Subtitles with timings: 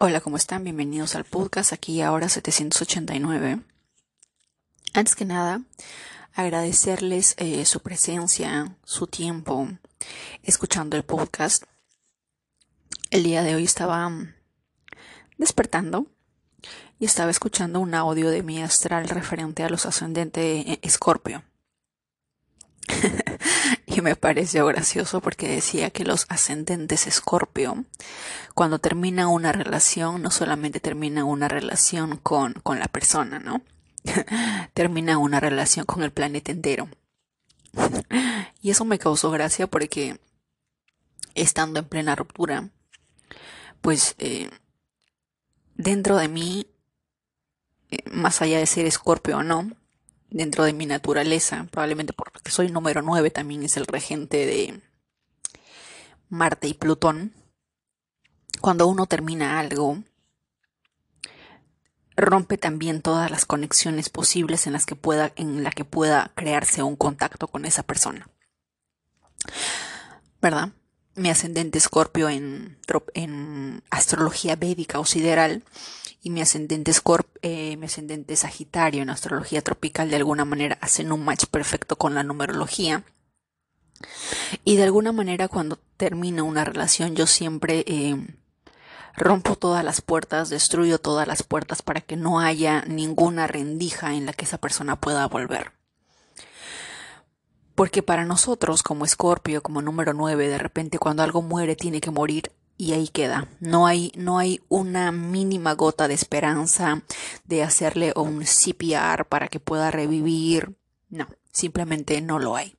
[0.00, 0.62] Hola, ¿cómo están?
[0.62, 3.58] Bienvenidos al podcast aquí ahora 789.
[4.94, 5.62] Antes que nada,
[6.34, 9.68] agradecerles eh, su presencia, su tiempo,
[10.44, 11.64] escuchando el podcast.
[13.10, 14.34] El día de hoy estaba mm,
[15.36, 16.06] despertando
[17.00, 21.42] y estaba escuchando un audio de mi astral referente a los ascendentes Escorpio.
[24.02, 27.84] me pareció gracioso porque decía que los ascendentes Escorpio,
[28.54, 33.62] cuando termina una relación, no solamente termina una relación con, con la persona, ¿no?
[34.74, 36.88] termina una relación con el planeta entero.
[38.62, 40.20] y eso me causó gracia porque
[41.34, 42.70] estando en plena ruptura,
[43.80, 44.50] pues eh,
[45.76, 46.66] dentro de mí,
[47.90, 49.70] eh, más allá de ser escorpio o no,
[50.30, 54.80] dentro de mi naturaleza, probablemente porque soy número 9, también es el regente de
[56.28, 57.34] Marte y Plutón.
[58.60, 60.02] Cuando uno termina algo,
[62.16, 66.82] rompe también todas las conexiones posibles en las que pueda, en la que pueda crearse
[66.82, 68.28] un contacto con esa persona.
[70.42, 70.70] ¿Verdad?
[71.14, 72.78] Mi ascendente escorpio en,
[73.14, 75.64] en astrología védica o sideral
[76.20, 81.12] y mi ascendente, Scorp eh, mi ascendente Sagitario en astrología tropical de alguna manera hacen
[81.12, 83.04] un match perfecto con la numerología.
[84.64, 88.16] Y de alguna manera cuando termina una relación yo siempre eh,
[89.16, 94.26] rompo todas las puertas, destruyo todas las puertas para que no haya ninguna rendija en
[94.26, 95.72] la que esa persona pueda volver.
[97.74, 102.10] Porque para nosotros, como Escorpio, como número 9, de repente cuando algo muere tiene que
[102.10, 103.48] morir y ahí queda.
[103.58, 107.02] No hay, no hay una mínima gota de esperanza
[107.44, 110.76] de hacerle un CPR para que pueda revivir.
[111.10, 112.76] No, simplemente no lo hay.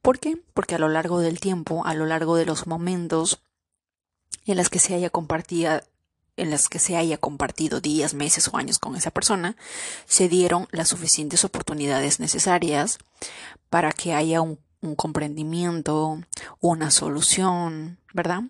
[0.00, 0.38] ¿Por qué?
[0.54, 3.42] Porque a lo largo del tiempo, a lo largo de los momentos
[4.46, 5.82] en las que se haya compartido
[6.36, 9.54] en las que se haya compartido días, meses o años con esa persona,
[10.06, 12.96] se dieron las suficientes oportunidades necesarias
[13.68, 16.22] para que haya un, un comprendimiento,
[16.58, 18.44] una solución, ¿verdad?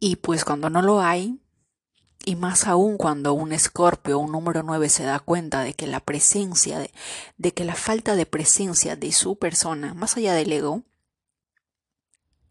[0.00, 1.40] Y pues cuando no lo hay,
[2.24, 6.00] y más aún cuando un escorpio, un número 9, se da cuenta de que la
[6.00, 10.82] presencia, de, que la falta de presencia de su persona, más allá del ego,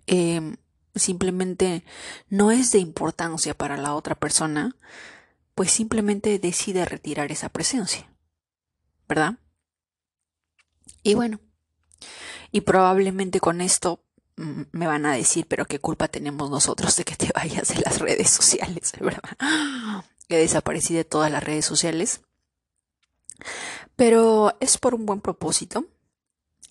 [0.07, 0.55] eh,
[0.95, 1.83] simplemente
[2.29, 4.75] no es de importancia para la otra persona,
[5.53, 8.09] pues simplemente decide retirar esa presencia.
[9.07, 9.35] ¿Verdad?
[11.03, 11.39] Y bueno,
[12.51, 14.01] y probablemente con esto
[14.37, 17.99] me van a decir, pero qué culpa tenemos nosotros de que te vayas de las
[17.99, 19.35] redes sociales, ¿verdad?
[20.27, 22.21] Que desaparecí de todas las redes sociales.
[23.95, 25.85] Pero es por un buen propósito.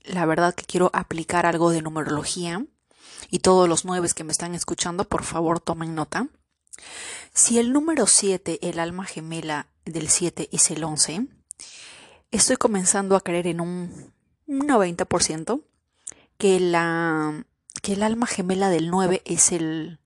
[0.04, 2.64] La verdad que quiero aplicar algo de numerología.
[3.30, 6.28] Y todos los nueve que me están escuchando, por favor tomen nota.
[7.34, 11.26] Si el número 7, el alma gemela del 7 es el 11,
[12.30, 14.12] estoy comenzando a creer en un
[14.46, 15.62] 90%
[16.38, 17.44] que la
[17.86, 20.00] que el alma gemela del 9 es el,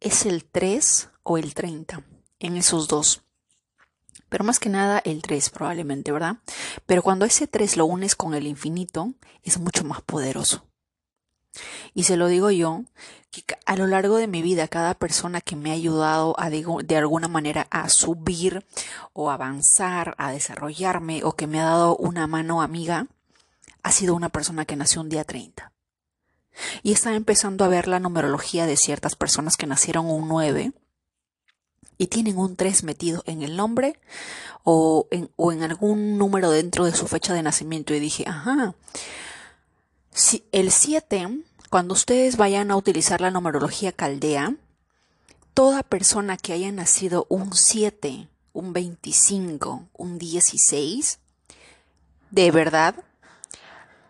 [0.00, 2.02] es el 3 o el 30,
[2.40, 3.22] en esos dos.
[4.28, 6.40] Pero más que nada el 3 probablemente, ¿verdad?
[6.84, 10.66] Pero cuando ese 3 lo unes con el infinito, es mucho más poderoso.
[11.94, 12.84] Y se lo digo yo,
[13.30, 16.96] que a lo largo de mi vida, cada persona que me ha ayudado a, de
[16.98, 18.62] alguna manera a subir
[19.14, 23.06] o avanzar, a desarrollarme o que me ha dado una mano amiga,
[23.82, 25.72] ha sido una persona que nació un día 30.
[26.82, 30.72] Y estaba empezando a ver la numerología de ciertas personas que nacieron un 9
[31.98, 33.98] y tienen un 3 metido en el nombre
[34.64, 37.94] o en, o en algún número dentro de su fecha de nacimiento.
[37.94, 38.74] Y dije, ajá,
[40.12, 41.28] si el 7,
[41.70, 44.54] cuando ustedes vayan a utilizar la numerología caldea,
[45.54, 51.18] toda persona que haya nacido un 7, un 25, un 16,
[52.30, 52.96] de verdad,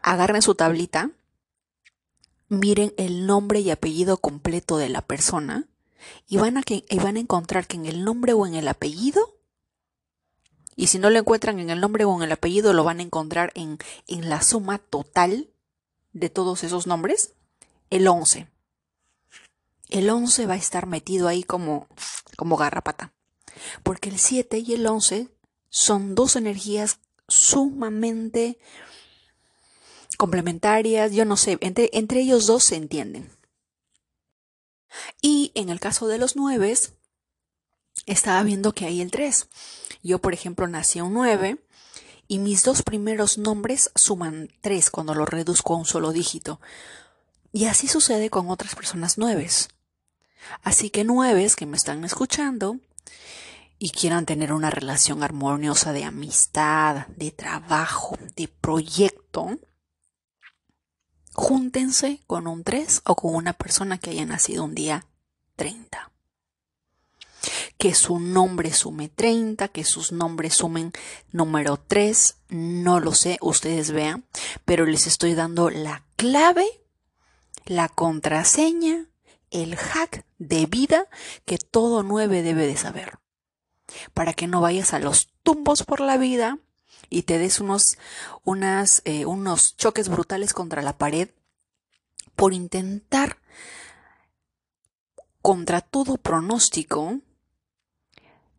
[0.03, 1.11] agarren su tablita
[2.53, 5.67] miren el nombre y apellido completo de la persona
[6.29, 9.39] y van a, que, van a encontrar que en el nombre o en el apellido,
[10.77, 13.03] y si no lo encuentran en el nombre o en el apellido, lo van a
[13.03, 15.49] encontrar en, en la suma total
[16.13, 17.35] de todos esos nombres,
[17.89, 18.49] el 11.
[19.89, 21.89] El 11 va a estar metido ahí como,
[22.37, 23.13] como garrapata.
[23.83, 25.29] Porque el 7 y el 11
[25.71, 28.59] son dos energías sumamente
[30.23, 33.29] complementarias, yo no sé, entre, entre ellos dos se entienden.
[35.21, 36.93] Y en el caso de los nueves,
[38.07, 39.49] estaba viendo que hay el 3.
[40.05, 41.59] Yo, por ejemplo, nací un 9
[42.29, 46.61] y mis dos primeros nombres suman 3 cuando lo reduzco a un solo dígito.
[47.53, 49.71] Y así sucede con otras personas nueves.
[50.63, 52.79] Así que nueves que me están escuchando,
[53.81, 59.59] y quieran tener una relación armoniosa de amistad, de trabajo, de proyecto,
[61.35, 65.07] júntense con un 3 o con una persona que haya nacido un día
[65.57, 66.11] 30.
[67.79, 70.93] Que su nombre sume 30, que sus nombres sumen
[71.33, 74.25] número 3, no lo sé, ustedes vean,
[74.65, 76.67] pero les estoy dando la clave,
[77.65, 79.09] la contraseña,
[79.51, 81.09] el hack de vida
[81.45, 83.19] que todo 9 debe de saber.
[84.15, 86.59] Para que no vayas a los tumbos por la vida
[87.13, 87.99] y te des unos,
[89.05, 91.29] eh, unos choques brutales contra la pared
[92.35, 93.39] por intentar
[95.43, 97.21] contra todo pronóstico,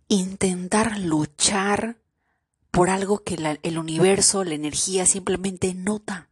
[0.08, 1.98] intentar luchar
[2.72, 6.30] por algo que el universo, la energía simplemente nota.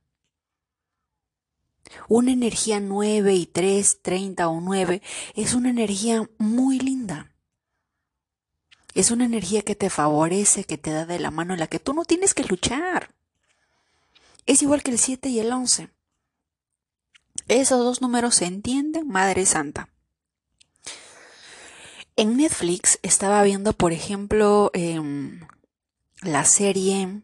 [2.07, 5.01] Una energía 9 y 3, 30 o 9
[5.35, 7.30] es una energía muy linda.
[8.93, 11.79] Es una energía que te favorece, que te da de la mano en la que
[11.79, 13.11] tú no tienes que luchar.
[14.45, 15.89] Es igual que el 7 y el 11.
[17.47, 19.89] Esos dos números se entienden, Madre Santa.
[22.15, 25.41] En Netflix estaba viendo, por ejemplo, em,
[26.21, 27.21] la serie,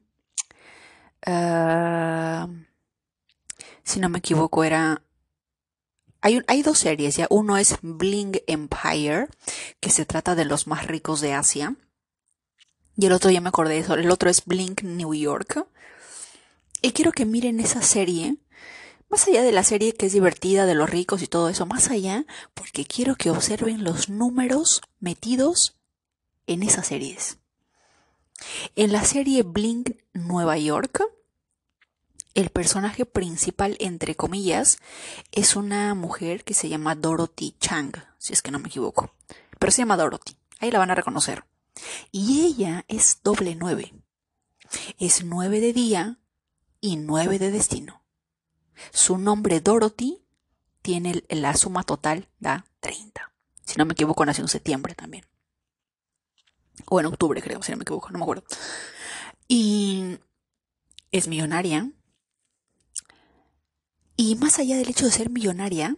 [1.26, 2.48] ah,
[3.84, 5.04] si no me equivoco, era
[6.48, 7.28] hay, dos series, ya.
[7.30, 9.28] Uno es Bling Empire,
[9.80, 11.76] que se trata de los más ricos de Asia.
[12.96, 13.94] Y el otro ya me acordé de eso.
[13.94, 15.68] El otro es Blink New York.
[16.82, 18.38] Y quiero que miren esa serie.
[19.10, 21.90] Más allá de la serie que es divertida, de los ricos y todo eso, más
[21.90, 25.78] allá, porque quiero que observen los números metidos
[26.46, 27.38] en esas series.
[28.76, 31.04] En la serie Blink Nueva York,
[32.38, 34.78] el personaje principal, entre comillas,
[35.32, 39.12] es una mujer que se llama Dorothy Chang, si es que no me equivoco.
[39.58, 40.38] Pero se llama Dorothy.
[40.60, 41.46] Ahí la van a reconocer.
[42.12, 43.92] Y ella es doble nueve.
[45.00, 46.20] Es nueve de día
[46.80, 48.04] y nueve de destino.
[48.92, 50.24] Su nombre Dorothy
[50.84, 53.34] tiene la suma total da 30.
[53.66, 55.26] Si no me equivoco, nació en septiembre también.
[56.86, 58.44] O en octubre, creo, si no me equivoco, no me acuerdo.
[59.48, 60.20] Y
[61.12, 61.92] es millonaria,
[64.18, 65.96] y más allá del hecho de ser millonaria,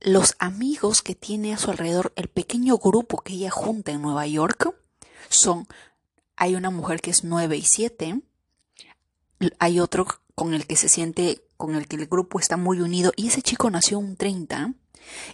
[0.00, 4.26] los amigos que tiene a su alrededor, el pequeño grupo que ella junta en Nueva
[4.26, 4.74] York,
[5.28, 5.66] son,
[6.36, 8.20] hay una mujer que es 9 y 7,
[9.58, 13.12] hay otro con el que se siente, con el que el grupo está muy unido,
[13.16, 14.74] y ese chico nació un 30,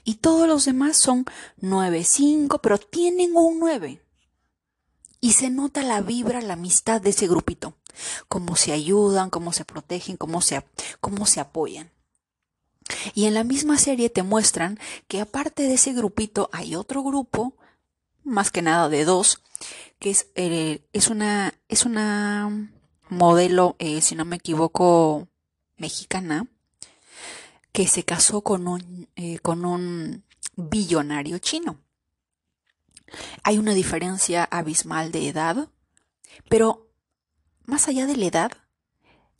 [0.02, 1.26] y todos los demás son
[1.58, 4.02] 9, 5, pero tienen un 9.
[5.20, 7.76] Y se nota la vibra, la amistad de ese grupito.
[8.28, 10.64] Cómo se ayudan, cómo se protegen, cómo se,
[11.00, 11.90] cómo se apoyan.
[13.14, 14.78] Y en la misma serie te muestran
[15.08, 17.54] que aparte de ese grupito hay otro grupo,
[18.24, 19.42] más que nada de dos,
[19.98, 22.70] que es, eh, es una, es una
[23.08, 25.28] modelo, eh, si no me equivoco,
[25.76, 26.46] mexicana,
[27.72, 30.24] que se casó con un, eh, con un
[30.56, 31.78] billonario chino.
[33.42, 35.68] Hay una diferencia abismal de edad,
[36.48, 36.89] pero
[37.70, 38.52] más allá de la edad,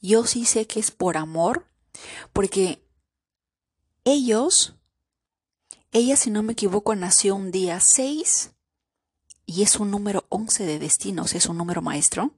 [0.00, 1.66] yo sí sé que es por amor,
[2.32, 2.82] porque
[4.04, 4.74] ellos,
[5.92, 8.52] ella si no me equivoco nació un día 6
[9.44, 12.32] y es un número 11 de destinos, es un número maestro.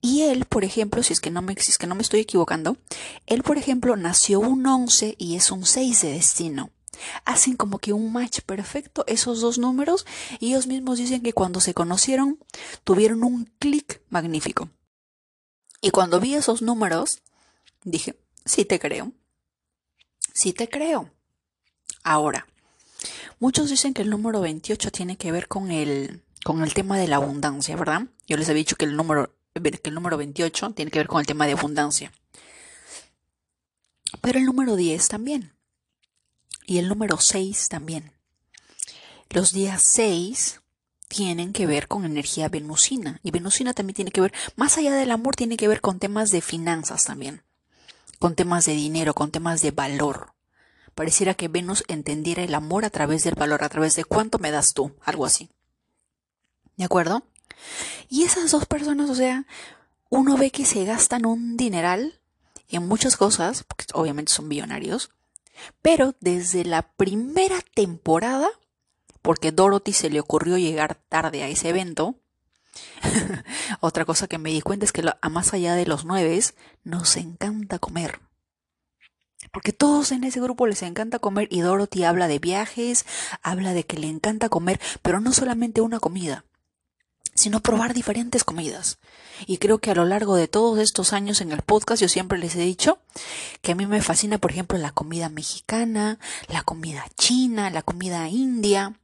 [0.00, 2.20] Y él, por ejemplo, si es que no me, si es que no me estoy
[2.20, 2.76] equivocando,
[3.26, 6.70] él, por ejemplo, nació un 11 y es un 6 de destino
[7.24, 10.06] hacen como que un match perfecto esos dos números
[10.40, 12.38] y ellos mismos dicen que cuando se conocieron
[12.84, 14.68] tuvieron un clic magnífico.
[15.80, 17.22] Y cuando vi esos números,
[17.84, 19.12] dije, sí te creo,
[20.32, 21.10] sí te creo.
[22.02, 22.46] Ahora,
[23.38, 27.08] muchos dicen que el número 28 tiene que ver con el, con el tema de
[27.08, 28.06] la abundancia, ¿verdad?
[28.26, 31.20] Yo les había dicho que el número, que el número 28 tiene que ver con
[31.20, 32.12] el tema de abundancia.
[34.20, 35.52] Pero el número 10 también
[36.68, 38.12] y el número 6 también.
[39.30, 40.60] Los días 6
[41.08, 45.10] tienen que ver con energía venusina y venusina también tiene que ver, más allá del
[45.10, 47.42] amor, tiene que ver con temas de finanzas también,
[48.18, 50.34] con temas de dinero, con temas de valor.
[50.94, 54.50] Pareciera que Venus entendiera el amor a través del valor, a través de cuánto me
[54.50, 55.48] das tú, algo así.
[56.76, 57.22] ¿De acuerdo?
[58.08, 59.46] Y esas dos personas, o sea,
[60.10, 62.20] uno ve que se gastan un dineral
[62.68, 65.10] en muchas cosas, porque obviamente son millonarios,
[65.82, 68.48] pero desde la primera temporada,
[69.22, 72.16] porque Dorothy se le ocurrió llegar tarde a ese evento,
[73.80, 76.40] otra cosa que me di cuenta es que a más allá de los nueve
[76.84, 78.20] nos encanta comer.
[79.52, 83.06] Porque todos en ese grupo les encanta comer y Dorothy habla de viajes,
[83.42, 86.44] habla de que le encanta comer, pero no solamente una comida,
[87.34, 88.98] sino probar diferentes comidas.
[89.46, 92.38] Y creo que a lo largo de todos estos años en el podcast yo siempre
[92.38, 92.98] les he dicho
[93.62, 98.28] que a mí me fascina, por ejemplo, la comida mexicana, la comida china, la comida
[98.28, 98.98] india.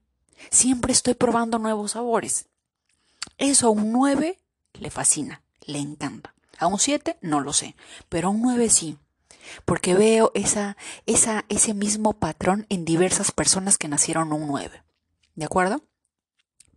[0.50, 2.46] Siempre estoy probando nuevos sabores.
[3.38, 4.38] Eso a un 9
[4.74, 6.34] le fascina, le encanta.
[6.58, 7.74] A un 7 no lo sé,
[8.08, 8.98] pero a un 9 sí.
[9.64, 14.82] Porque veo esa, ese mismo patrón en diversas personas que nacieron un 9.
[15.34, 15.82] ¿De acuerdo?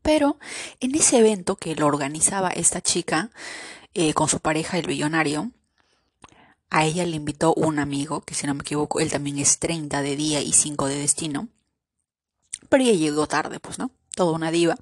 [0.02, 0.38] Pero
[0.80, 3.30] en ese evento que lo organizaba esta chica
[3.94, 5.52] eh, con su pareja, el billonario,
[6.70, 10.02] a ella le invitó un amigo, que si no me equivoco, él también es 30
[10.02, 11.48] de día y 5 de destino.
[12.70, 13.92] Pero ella llegó tarde, pues, ¿no?
[14.16, 14.78] Toda una diva.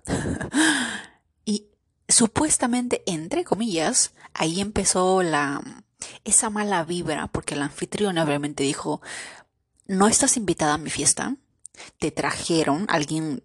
[1.45, 1.67] y
[2.07, 5.61] supuestamente, entre comillas, ahí empezó la
[6.23, 9.01] esa mala vibra, porque la anfitriona obviamente dijo,
[9.87, 11.35] no estás invitada a mi fiesta,
[11.99, 13.43] te trajeron, alguien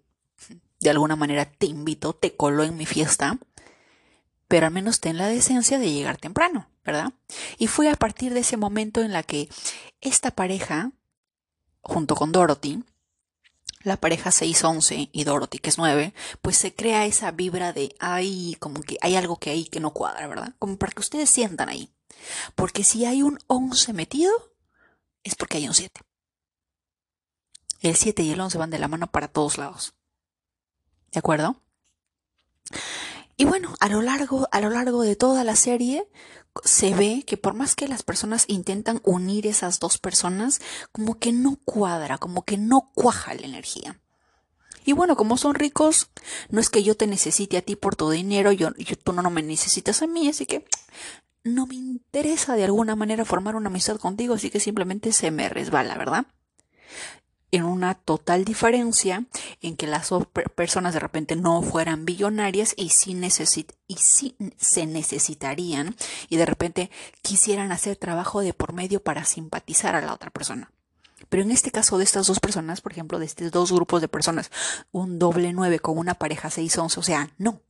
[0.79, 3.37] de alguna manera te invitó, te coló en mi fiesta,
[4.47, 7.13] pero al menos ten la decencia de llegar temprano, ¿verdad?
[7.57, 9.47] Y fue a partir de ese momento en la que
[10.01, 10.91] esta pareja,
[11.81, 12.83] junto con Dorothy,
[13.83, 18.55] la pareja 611 y Dorothy, que es 9, pues se crea esa vibra de, ay,
[18.59, 20.53] como que hay algo que hay que no cuadra, ¿verdad?
[20.59, 21.91] Como para que ustedes sientan ahí.
[22.55, 24.31] Porque si hay un 11 metido,
[25.23, 26.01] es porque hay un 7.
[27.81, 29.93] El 7 y el 11 van de la mano para todos lados.
[31.11, 31.61] ¿De acuerdo?
[33.37, 36.07] Y bueno, a lo largo, a lo largo de toda la serie
[36.63, 41.31] se ve que por más que las personas intentan unir esas dos personas, como que
[41.31, 43.99] no cuadra, como que no cuaja la energía.
[44.83, 46.09] Y bueno, como son ricos,
[46.49, 48.71] no es que yo te necesite a ti por tu dinero, yo,
[49.03, 50.65] tú no, no me necesitas a mí, así que
[51.43, 55.49] no me interesa de alguna manera formar una amistad contigo, así que simplemente se me
[55.49, 56.25] resbala, ¿verdad?
[57.51, 59.25] En una total diferencia
[59.61, 60.09] en que las
[60.55, 63.15] personas de repente no fueran billonarias y sí,
[63.87, 63.97] y
[64.57, 65.95] se necesitarían
[66.29, 66.91] y de repente
[67.21, 70.71] quisieran hacer trabajo de por medio para simpatizar a la otra persona.
[71.29, 74.07] Pero en este caso de estas dos personas, por ejemplo, de estos dos grupos de
[74.07, 74.51] personas,
[74.91, 77.61] un doble nueve con una pareja seis once, o sea, no.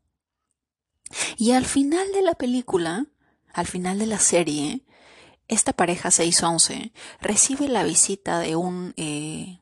[1.37, 3.07] Y al final de la película,
[3.53, 4.85] al final de la serie,
[5.47, 9.60] esta pareja seis once recibe la visita de un eh,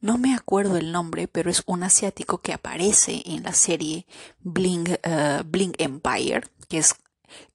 [0.00, 4.06] no me acuerdo el nombre, pero es un asiático que aparece en la serie
[4.40, 5.42] Bling, eh,
[5.78, 6.94] Empire, que, es,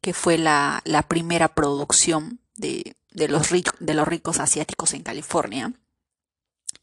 [0.01, 5.73] que fue la, primera producción de, de los ricos asiáticos en California.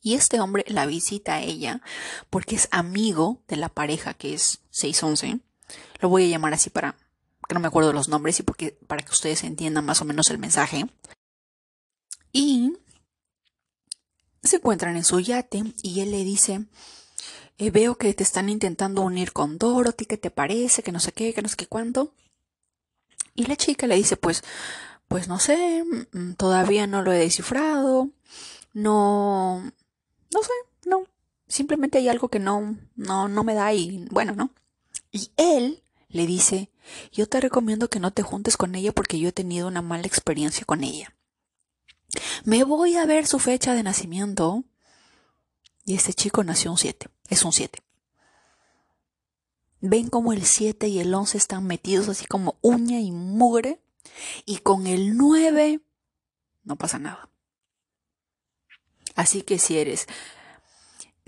[0.01, 1.83] Y este hombre la visita a ella
[2.31, 5.41] porque es amigo de la pareja que es 611.
[6.01, 6.97] Lo voy a llamar así para
[7.49, 10.31] que no me acuerdo los nombres y porque, para que ustedes entiendan más o menos
[10.31, 10.87] el mensaje.
[12.33, 12.75] Y
[14.49, 16.67] se encuentran en su yate y él le dice,
[17.59, 20.83] eh, veo que te están intentando unir con Dorothy, ¿qué te parece?
[20.83, 22.15] Que no sé qué, que no sé qué cuánto.
[23.35, 24.43] Y la chica le dice, pues,
[25.09, 28.11] pues no sé, mm, todavía no lo he descifrado,
[28.75, 29.61] no,
[30.33, 30.53] no sé,
[30.87, 31.05] no,
[31.47, 34.51] simplemente hay algo que no, no, no me da y bueno, ¿no?
[35.11, 36.71] Y él le dice,
[37.13, 40.07] yo te recomiendo que no te juntes con ella porque yo he tenido una mala
[40.07, 41.15] experiencia con ella.
[42.45, 44.65] Me voy a ver su fecha de nacimiento.
[45.85, 47.09] Y este chico nació un 7.
[47.29, 47.81] Es un 7.
[49.81, 53.81] Ven como el 7 y el 11 están metidos así como uña y mugre.
[54.45, 55.81] Y con el 9
[56.65, 57.31] no pasa nada.
[59.15, 60.07] Así que si eres,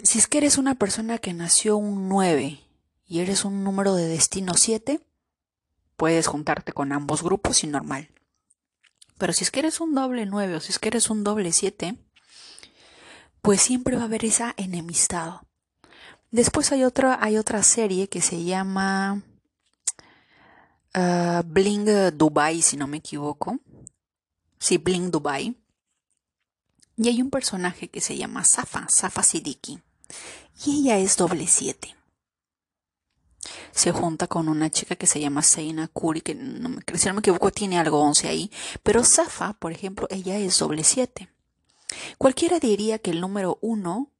[0.02, 2.60] si es que eres una persona que nació un 9
[3.06, 5.00] y eres un número de destino 7,
[5.96, 8.08] puedes juntarte con ambos grupos y normal.
[9.20, 11.52] Pero si es que eres un doble 9 o si es que eres un doble
[11.52, 11.94] 7,
[13.42, 15.42] pues siempre va a haber esa enemistad.
[16.30, 19.22] Después hay otra, hay otra serie que se llama
[20.96, 23.58] uh, Bling Dubai, si no me equivoco.
[24.58, 25.54] Sí, Bling Dubai.
[26.96, 29.82] Y hay un personaje que se llama Safa, Safa Siddiqui.
[30.64, 31.99] Y ella es doble 7
[33.72, 37.20] se junta con una chica que se llama Seina Kuri, que no si no me
[37.20, 38.50] equivoco tiene algo 11 ahí,
[38.82, 41.28] pero Safa, por ejemplo, ella es doble 7.
[42.18, 44.10] Cualquiera diría que el número 1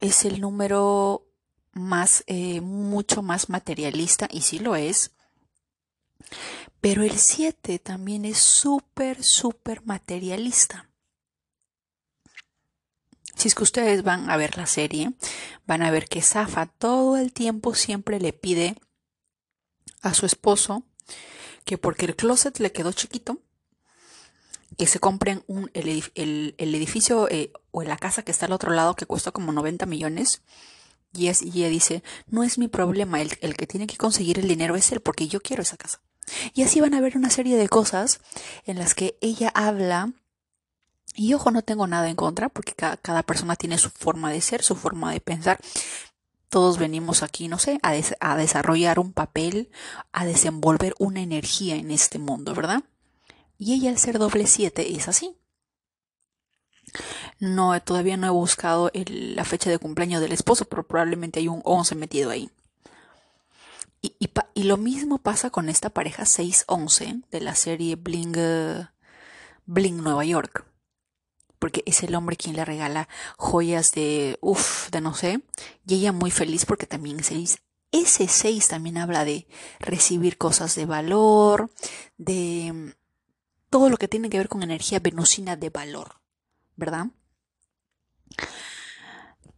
[0.00, 1.26] es el número
[1.72, 5.12] más, eh, mucho más materialista, y sí lo es,
[6.80, 10.88] pero el 7 también es súper, súper materialista.
[13.36, 15.12] Si es que ustedes van a ver la serie,
[15.66, 18.76] van a ver que Zafa todo el tiempo siempre le pide
[20.02, 20.84] a su esposo
[21.64, 23.40] que porque el closet le quedó chiquito,
[24.76, 28.96] que se compren un, el, edificio eh, o la casa que está al otro lado
[28.96, 30.42] que cuesta como 90 millones.
[31.14, 34.38] Y, es, y ella dice, no es mi problema, el, el que tiene que conseguir
[34.38, 36.00] el dinero es él porque yo quiero esa casa.
[36.54, 38.20] Y así van a ver una serie de cosas
[38.64, 40.12] en las que ella habla
[41.14, 44.62] y ojo, no tengo nada en contra porque cada, persona tiene su forma de ser,
[44.62, 45.58] su forma de pensar.
[46.48, 49.70] Todos venimos aquí, no sé, a, desarrollar un papel,
[50.12, 52.82] a desenvolver una energía en este mundo, ¿verdad?
[53.58, 55.36] Y ella al ser doble 7 es así.
[57.38, 61.62] No, todavía no he buscado la fecha de cumpleaños del esposo, pero probablemente hay un
[61.64, 62.50] 11 metido ahí.
[64.02, 68.36] Y, lo mismo pasa con esta pareja 611 de la serie Bling,
[69.66, 70.66] Bling Nueva York.
[71.62, 75.42] Porque es el hombre quien le regala joyas de, uff, de no sé.
[75.86, 77.58] Y ella muy feliz porque también 6.
[77.92, 79.46] Ese 6 también habla de
[79.78, 81.70] recibir cosas de valor,
[82.18, 82.96] de
[83.70, 86.20] todo lo que tiene que ver con energía venusina de valor,
[86.74, 87.06] ¿verdad?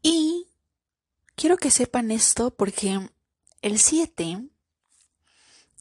[0.02, 0.46] Y
[1.37, 3.00] quiero que sepan esto porque
[3.62, 4.46] el 7,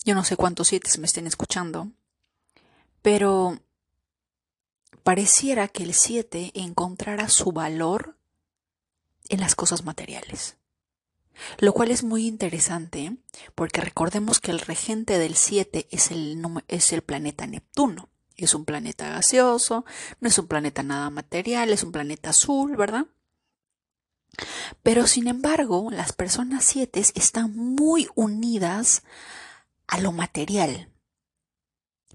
[0.05, 1.91] yo no sé cuántos 7 me estén escuchando,
[3.01, 3.59] pero
[5.03, 8.17] pareciera que el 7 encontrara su valor
[9.29, 10.57] en las cosas materiales.
[11.59, 13.17] Lo cual es muy interesante
[13.55, 18.09] porque recordemos que el regente del 7 es el, es el planeta Neptuno.
[18.35, 19.85] Es un planeta gaseoso,
[20.19, 23.05] no es un planeta nada material, es un planeta azul, ¿verdad?
[24.81, 29.03] Pero sin embargo, las personas siete están muy unidas
[29.87, 30.89] a lo material.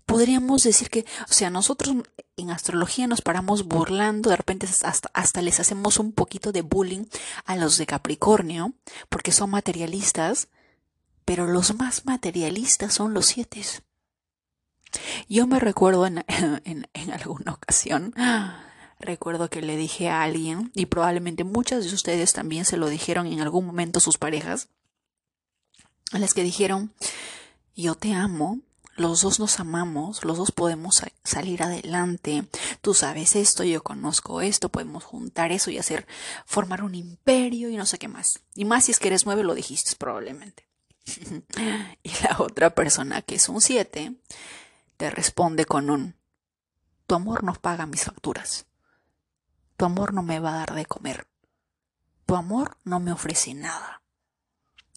[0.09, 1.95] Podríamos decir que, o sea, nosotros
[2.39, 7.05] en astrología nos paramos burlando, de repente hasta, hasta les hacemos un poquito de bullying
[7.45, 8.73] a los de Capricornio,
[9.11, 10.49] porque son materialistas,
[11.27, 13.61] pero los más materialistas son los siete.
[15.29, 16.25] Yo me recuerdo en,
[16.65, 18.15] en, alguna ocasión,
[18.99, 23.27] recuerdo que le dije a alguien, y probablemente muchas de ustedes también se lo dijeron
[23.27, 24.69] en algún momento sus parejas,
[26.13, 26.95] a las que dijeron,
[27.77, 28.61] yo te amo,
[28.99, 32.47] los dos nos amamos, los dos podemos salir adelante,
[32.81, 36.07] tú sabes esto, yo conozco esto, podemos juntar eso y hacer,
[36.45, 38.41] formar un imperio y no sé qué más.
[38.55, 40.69] Y más si es que eres nueve, lo dijiste probablemente.
[42.03, 44.17] y la otra persona que es un siete,
[44.97, 46.17] te responde con un
[47.07, 48.67] Tu amor no paga mis facturas.
[49.77, 51.29] Tu amor no me va a dar de comer.
[52.27, 54.03] Tu amor no me ofrece nada.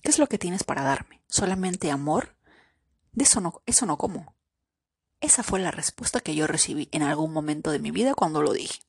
[0.01, 1.21] ¿Qué es lo que tienes para darme?
[1.27, 2.35] ¿Solamente amor?
[3.11, 4.35] De eso no, eso no como.
[5.19, 8.53] Esa fue la respuesta que yo recibí en algún momento de mi vida cuando lo
[8.53, 8.81] dije.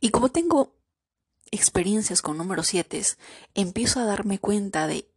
[0.00, 0.74] Y como tengo
[1.50, 3.02] experiencias con número 7,
[3.54, 5.08] empiezo a darme cuenta de,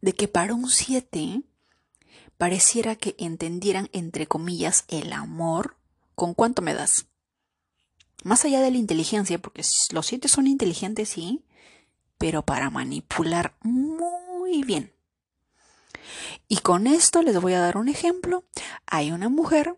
[0.00, 1.42] de que para un 7
[2.36, 5.76] pareciera que entendieran, entre comillas, el amor
[6.14, 7.06] con cuánto me das.
[8.22, 11.44] Más allá de la inteligencia, porque los siete son inteligentes, sí,
[12.18, 14.93] pero para manipular muy bien.
[16.48, 18.44] Y con esto les voy a dar un ejemplo.
[18.86, 19.76] Hay una mujer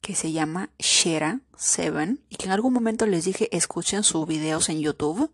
[0.00, 4.68] que se llama Shera Seven y que en algún momento les dije escuchen sus videos
[4.68, 5.32] en YouTube.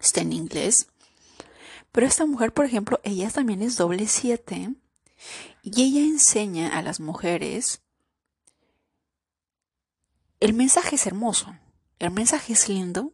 [0.00, 0.88] Está en inglés.
[1.92, 4.70] Pero esta mujer, por ejemplo, ella también es doble siete
[5.62, 7.82] y ella enseña a las mujeres,
[10.40, 11.56] el mensaje es hermoso,
[11.98, 13.12] el mensaje es lindo,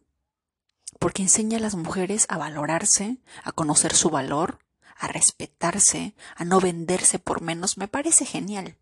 [0.99, 4.59] porque enseña a las mujeres a valorarse, a conocer su valor,
[4.95, 8.77] a respetarse, a no venderse por menos, me parece genial.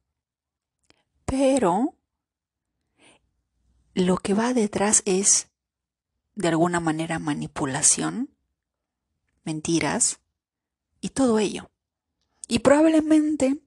[1.25, 1.95] Pero
[3.93, 5.49] lo que va detrás es,
[6.35, 8.29] de alguna manera, manipulación,
[9.43, 10.19] mentiras
[11.01, 11.69] y todo ello.
[12.47, 13.59] Y probablemente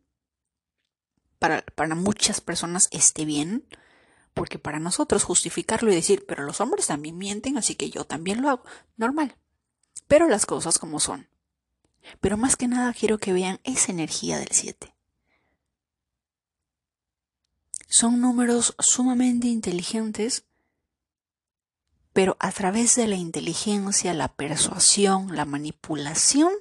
[1.38, 3.66] para, para muchas personas esté bien,
[4.34, 8.42] porque para nosotros justificarlo y decir, pero los hombres también mienten, así que yo también
[8.42, 8.64] lo hago,
[8.96, 9.36] normal.
[10.06, 11.28] Pero las cosas como son.
[12.20, 14.94] Pero más que nada quiero que vean esa energía del 7.
[17.88, 20.44] Son números sumamente inteligentes,
[22.12, 26.52] pero a través de la inteligencia, la persuasión, la manipulación,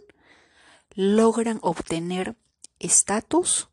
[0.94, 2.36] logran obtener
[2.80, 3.70] estatus,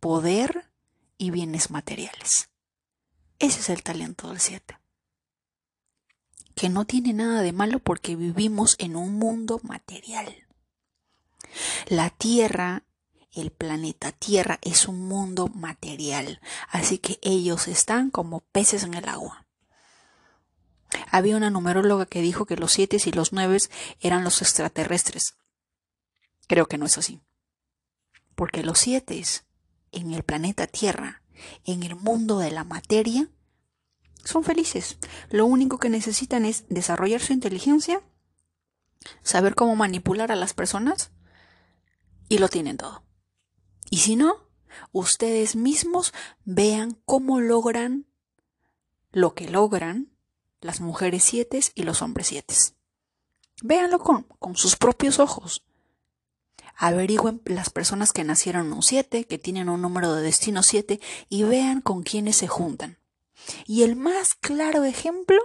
[0.00, 0.70] poder
[1.18, 2.50] y bienes materiales.
[3.38, 4.78] Ese es el talento del 7.
[6.54, 10.45] Que no tiene nada de malo porque vivimos en un mundo material.
[11.86, 12.84] La Tierra,
[13.32, 19.08] el planeta Tierra, es un mundo material, así que ellos están como peces en el
[19.08, 19.46] agua.
[21.10, 23.58] Había una numeróloga que dijo que los siete y los nueve
[24.00, 25.34] eran los extraterrestres.
[26.46, 27.20] Creo que no es así.
[28.34, 29.22] Porque los siete
[29.92, 31.22] en el planeta Tierra
[31.64, 33.28] en el mundo de la materia,
[34.24, 34.98] son felices.
[35.30, 38.02] Lo único que necesitan es desarrollar su inteligencia,
[39.22, 41.12] saber cómo manipular a las personas
[42.28, 43.04] y lo tienen todo.
[43.90, 44.48] Y si no,
[44.92, 46.12] ustedes mismos
[46.44, 48.06] vean cómo logran
[49.12, 50.12] lo que logran
[50.60, 52.54] las mujeres siete y los hombres siete.
[53.62, 55.64] Véanlo con, con sus propios ojos.
[56.76, 61.42] Averigüen las personas que nacieron un 7, que tienen un número de destino 7 y
[61.44, 62.98] vean con quiénes se juntan.
[63.66, 65.38] Y el más claro ejemplo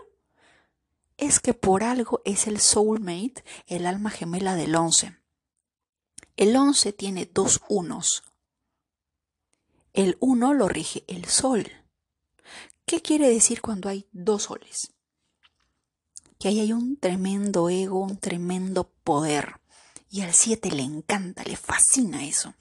[1.15, 5.20] es que por algo es el soulmate, el alma gemela del 11.
[6.41, 8.23] El 11 tiene dos unos.
[9.93, 11.71] El 1 lo rige el sol.
[12.84, 14.91] ¿Qué quiere decir cuando hay dos soles?
[16.39, 19.62] Que ahí hay un tremendo ego, un tremendo poder.
[20.10, 22.56] Y al 7 le encanta, le fascina eso.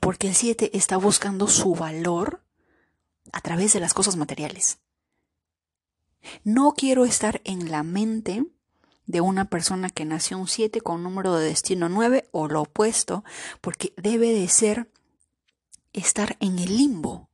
[0.00, 2.42] Porque el 7 está buscando su valor
[3.30, 4.80] a través de las cosas materiales.
[6.42, 8.44] No quiero estar en la mente
[9.06, 13.24] de una persona que nació un 7 con número de destino 9 o lo opuesto,
[13.60, 14.90] porque debe de ser
[15.92, 17.28] estar en el limbo.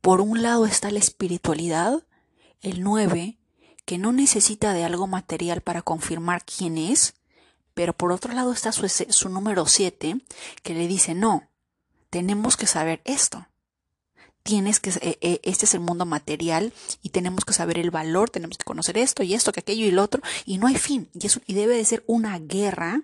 [0.00, 2.04] Por un lado está la espiritualidad,
[2.60, 3.38] el 9,
[3.84, 7.14] que no necesita de algo material para confirmar quién es,
[7.74, 10.16] pero por otro lado está su, su número 7,
[10.62, 11.48] que le dice, no,
[12.10, 13.46] tenemos que saber esto
[14.42, 18.30] tienes que, eh, eh, este es el mundo material y tenemos que saber el valor,
[18.30, 21.08] tenemos que conocer esto y esto, que aquello y lo otro, y no hay fin.
[21.14, 23.02] Y, eso, y debe de ser una guerra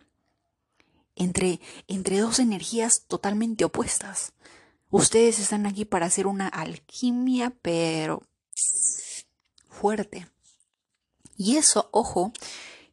[1.16, 4.32] entre, entre dos energías totalmente opuestas.
[4.90, 8.22] Ustedes están aquí para hacer una alquimia, pero
[9.68, 10.28] fuerte.
[11.36, 12.32] Y eso, ojo,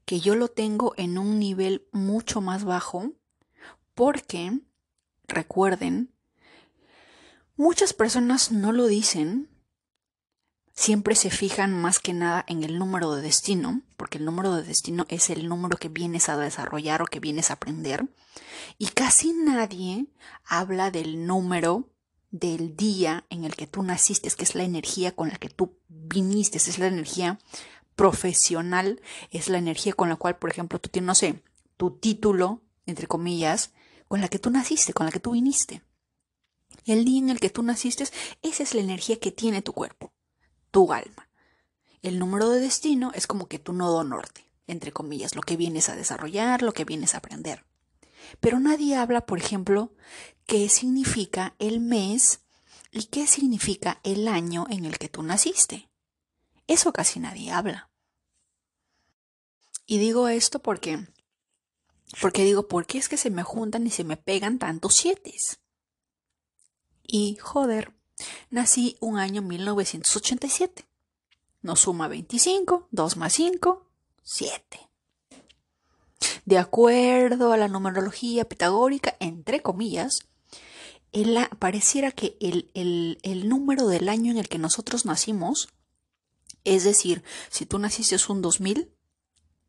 [0.06, 3.12] que yo lo tengo en un nivel mucho más bajo,
[3.96, 4.60] porque,
[5.28, 6.15] recuerden,
[7.58, 9.50] Muchas personas no lo dicen,
[10.74, 14.64] siempre se fijan más que nada en el número de destino, porque el número de
[14.64, 18.10] destino es el número que vienes a desarrollar o que vienes a aprender,
[18.78, 20.08] y casi nadie
[20.44, 21.90] habla del número
[22.30, 25.78] del día en el que tú naciste, que es la energía con la que tú
[25.88, 27.40] viniste, es la energía
[27.96, 31.42] profesional, es la energía con la cual, por ejemplo, tú tienes, no sé,
[31.78, 33.72] tu título, entre comillas,
[34.10, 35.82] con la que tú naciste, con la que tú viniste.
[36.86, 38.06] El día en el que tú naciste,
[38.42, 40.14] esa es la energía que tiene tu cuerpo,
[40.72, 41.30] tu alma.
[42.02, 45.90] El número de destino es como que tu nodo norte, entre comillas, lo que vienes
[45.90, 47.66] a desarrollar, lo que vienes a aprender.
[48.40, 49.94] Pero nadie habla, por ejemplo,
[50.46, 52.42] qué significa el mes
[52.92, 55.90] y qué significa el año en el que tú naciste.
[56.68, 57.90] Eso casi nadie habla.
[59.86, 61.08] Y digo esto porque,
[62.22, 65.36] porque digo, ¿por qué es que se me juntan y se me pegan tantos siete?
[67.08, 67.94] Y joder,
[68.50, 70.86] nací un año 1987.
[71.62, 73.88] Nos suma 25, 2 más 5,
[74.24, 74.80] 7.
[76.46, 80.28] De acuerdo a la numerología pitagórica, entre comillas,
[81.60, 82.70] pareciera que el,
[83.24, 85.70] el, número del año en el que nosotros nacimos,
[86.64, 88.92] es decir, si tú naciste un 2000,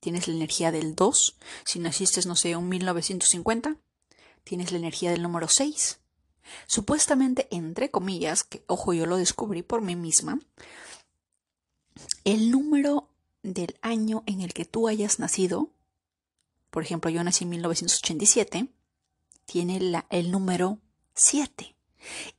[0.01, 3.77] tienes la energía del 2, si naciste, no sé, un 1950,
[4.45, 6.01] tienes la energía del número 6,
[6.67, 10.39] Supuestamente, entre comillas, que ojo, yo lo descubrí por mí misma,
[12.25, 13.09] el número
[13.43, 15.71] del año en el que tú hayas nacido,
[16.71, 18.69] por ejemplo, yo nací en 1987,
[19.47, 20.79] tiene el número
[21.15, 21.75] 7.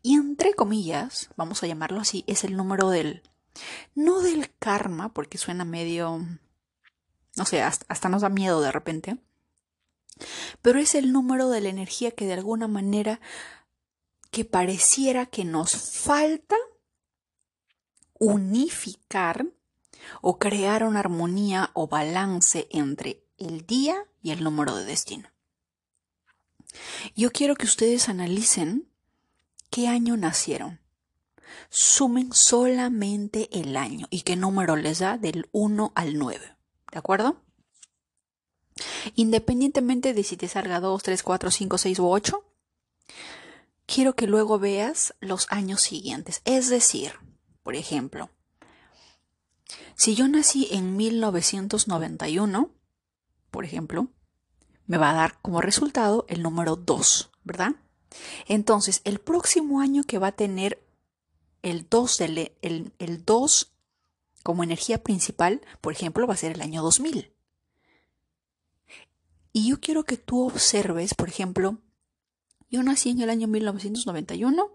[0.02, 3.24] Y entre comillas, vamos a llamarlo así, es el número del,
[3.96, 6.26] no del karma, porque suena medio,
[7.36, 9.17] no sé, hasta, hasta nos da miedo de repente,
[10.62, 13.20] pero es el número de la energía que de alguna manera
[14.38, 16.56] que pareciera que nos falta
[18.19, 19.47] unificar
[20.21, 25.28] o crear una armonía o balance entre el día y el número de destino.
[27.15, 28.88] Yo quiero que ustedes analicen
[29.71, 30.82] qué año nacieron.
[31.71, 36.56] Sumen solamente el año y qué número les da del 1 al 9.
[36.91, 37.41] ¿De acuerdo?
[39.15, 42.43] Independientemente de si te salga 2, 3, 4, 5, 6 u 8,
[43.88, 46.41] quiero que luego veas los años siguientes.
[46.45, 47.13] Es decir,
[47.63, 48.30] por ejemplo,
[49.95, 52.69] si yo nací en 1991,
[53.50, 54.10] por ejemplo,
[54.86, 57.71] me va a dar como resultado el número 2, ¿verdad?
[58.47, 60.86] Entonces, el próximo año que va a tener
[61.63, 63.73] el 2, el, el 2
[64.43, 67.34] como energía principal, por ejemplo, va a ser el año 2000.
[69.52, 71.80] Y yo quiero que tú observes, por ejemplo,
[72.69, 74.71] Yo nací en el año 1991,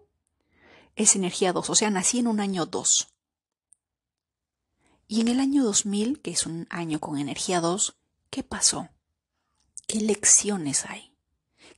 [0.97, 3.09] es energía 2, o sea, nací en un año 2.
[5.09, 7.97] Y en el año 2000, que es un año con energía 2,
[8.31, 8.89] ¿qué pasó?
[9.87, 11.15] ¿Qué lecciones hay?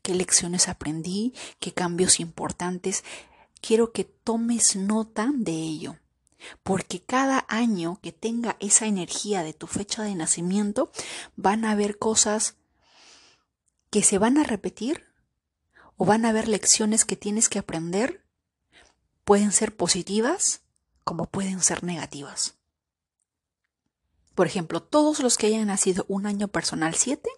[0.02, 1.34] ¿Qué lecciones aprendí?
[1.58, 3.02] ¿Qué cambios importantes?
[3.60, 5.98] Quiero que tomes nota de ello,
[6.62, 10.92] porque cada año que tenga esa energía de tu fecha de nacimiento,
[11.34, 12.56] van a haber cosas
[13.90, 15.13] que se van a repetir
[15.96, 18.24] o van a haber lecciones que tienes que aprender.
[19.24, 20.62] Pueden ser positivas
[21.04, 22.54] como pueden ser negativas.
[24.34, 27.28] Por ejemplo, todos los que hayan nacido un año personal 7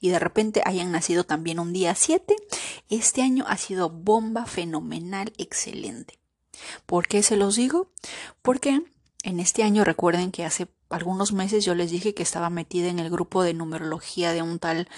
[0.00, 2.36] y de repente hayan nacido también un día 7,
[2.90, 6.18] este año ha sido bomba fenomenal, excelente.
[6.84, 7.90] ¿Por qué se los digo?
[8.42, 8.82] Porque
[9.22, 12.98] en este año recuerden que hace algunos meses yo les dije que estaba metida en
[12.98, 14.88] el grupo de numerología de un tal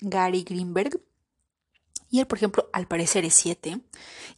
[0.00, 1.00] Gary Greenberg.
[2.12, 3.80] Y él, por ejemplo, al parecer es 7.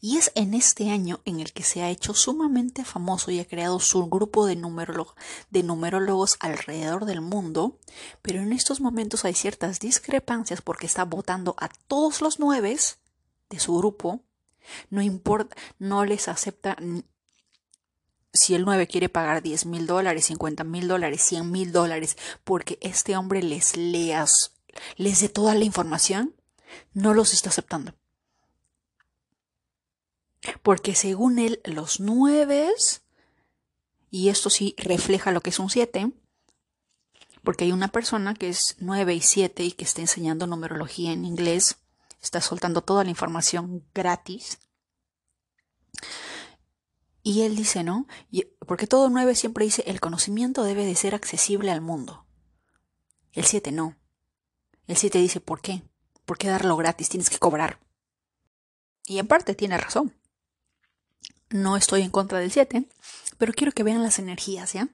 [0.03, 3.46] Y es en este año en el que se ha hecho sumamente famoso y ha
[3.46, 7.79] creado su grupo de, numerólogos alrededor del mundo.
[8.20, 12.77] Pero en estos momentos hay ciertas discrepancias porque está votando a todos los nueve
[13.48, 14.20] de su grupo.
[14.90, 16.77] No importa, no les acepta
[18.33, 22.79] si el 9 quiere pagar 10 mil dólares, 50 mil dólares, 100 mil dólares, porque
[22.81, 24.53] este hombre les leas,
[24.97, 26.35] les dé toda la información,
[26.93, 27.95] no los está aceptando.
[30.63, 32.73] Porque según él, los 9,
[34.11, 36.13] y esto sí refleja lo que es un 7,
[37.43, 41.25] porque hay una persona que es 9 y 7 y que está enseñando numerología en
[41.25, 41.79] inglés,
[42.21, 44.59] está soltando toda la información gratis.
[47.25, 48.07] Y él dice, ¿no?
[48.67, 52.27] Porque todo 9 siempre dice, el conocimiento debe de ser accesible al mundo.
[53.33, 53.97] El 7 no.
[54.87, 55.83] El 7 dice, ¿por qué?
[56.25, 57.09] ¿Por qué darlo gratis?
[57.09, 57.79] Tienes que cobrar.
[59.07, 60.14] Y en parte tiene razón.
[61.51, 62.88] No estoy en contra del 7,
[63.38, 64.88] pero quiero que vean las energías, ¿ya?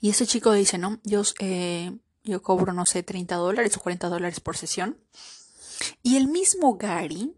[0.00, 0.98] Y este chico dice, ¿no?
[1.04, 4.98] Yo, eh, yo cobro, no sé, 30 dólares o 40 dólares por sesión.
[6.02, 7.34] Y el mismo Gary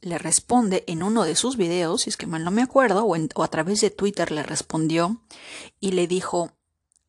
[0.00, 3.42] le responde en uno de sus videos, si es que mal no me acuerdo, o,
[3.42, 5.22] a través de Twitter le respondió
[5.80, 6.52] y le dijo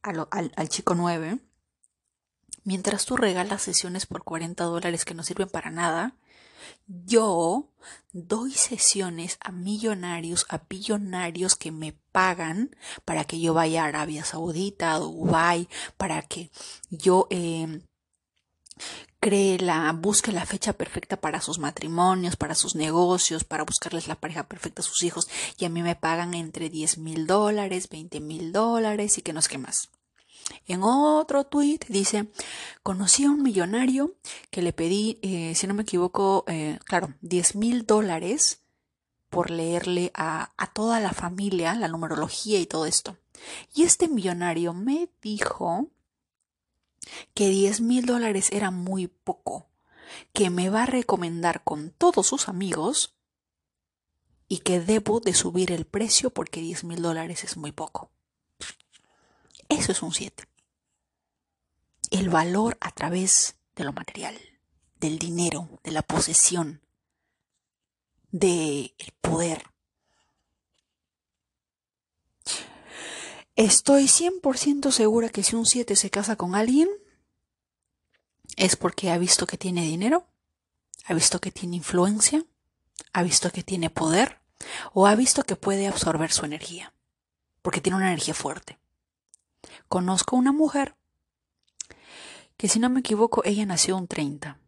[0.01, 1.39] al, al, chico 9,
[2.65, 6.15] mientras tú regalas sesiones por 40 dólares que no sirven para nada,
[6.88, 7.69] yo
[8.12, 12.75] doy sesiones a millonarios, a billonarios que me pagan
[13.06, 16.51] para que yo vaya a Arabia Saudita, a Dubái, para que
[16.89, 17.82] yo eh,
[19.19, 24.19] cree la, busque la fecha perfecta para sus matrimonios, para sus negocios, para buscarles la
[24.19, 28.19] pareja perfecta a sus hijos, y a mí me pagan entre 10 mil dólares, 20
[28.19, 29.89] mil dólares y que no sé qué más.
[30.67, 32.27] En otro tweet dice,
[32.84, 34.15] conocí a un millonario
[34.49, 38.62] que le pedí, eh, si no me equivoco, eh, claro, 10 mil dólares
[39.29, 43.17] por leerle a, a toda la familia la numerología y todo esto.
[43.73, 45.89] Y este millonario me dijo
[47.34, 49.67] que 10 mil dólares era muy poco,
[50.34, 53.15] que me va a recomendar con todos sus amigos
[54.47, 58.12] y que debo de subir el precio porque 10 mil dólares es muy poco.
[59.69, 60.43] Eso es un 7.
[62.12, 64.39] El valor a través de lo material,
[64.99, 66.82] del dinero, de la posesión,
[68.32, 69.63] del poder.
[73.56, 76.89] Estoy 100% segura que si un 7 se casa con alguien,
[78.58, 80.28] es porque ha visto que tiene dinero,
[81.06, 82.45] ha visto que tiene influencia,
[83.13, 84.41] ha visto que tiene poder
[84.93, 86.93] o ha visto que puede absorber su energía,
[87.62, 88.78] porque tiene una energía fuerte.
[89.88, 90.95] Conozco una mujer
[92.58, 94.60] que si no me equivoco, ella nació un 30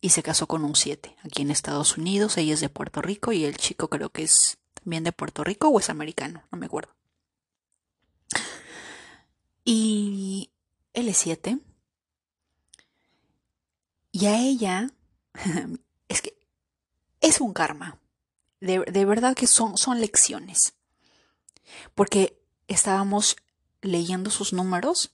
[0.00, 2.36] y se casó con un 7 aquí en Estados Unidos.
[2.36, 5.68] Ella es de Puerto Rico y el chico creo que es también de Puerto Rico
[5.68, 6.94] o es americano, no me acuerdo.
[9.64, 10.50] Y
[10.92, 11.58] él es 7.
[14.12, 14.88] Y a ella,
[16.08, 16.38] es que
[17.20, 17.98] es un karma.
[18.60, 20.74] De, de, verdad que son, son lecciones.
[21.94, 23.36] Porque estábamos
[23.82, 25.12] leyendo sus números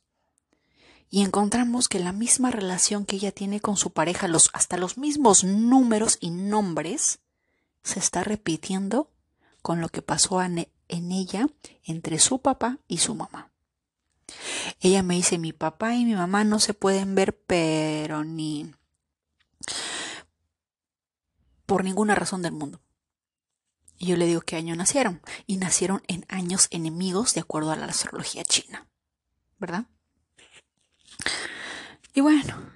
[1.10, 4.96] y encontramos que la misma relación que ella tiene con su pareja, los, hasta los
[4.96, 7.20] mismos números y nombres,
[7.82, 9.10] se está repitiendo
[9.60, 11.46] con lo que pasó en ella
[11.84, 13.52] entre su papá y su mamá.
[14.80, 18.72] Ella me dice, mi papá y mi mamá no se pueden ver, pero ni
[21.66, 22.80] por ninguna razón del mundo.
[24.02, 25.22] Y yo le digo qué año nacieron.
[25.46, 28.88] Y nacieron en años enemigos de acuerdo a la astrología china.
[29.60, 29.84] ¿Verdad?
[32.12, 32.68] Y bueno,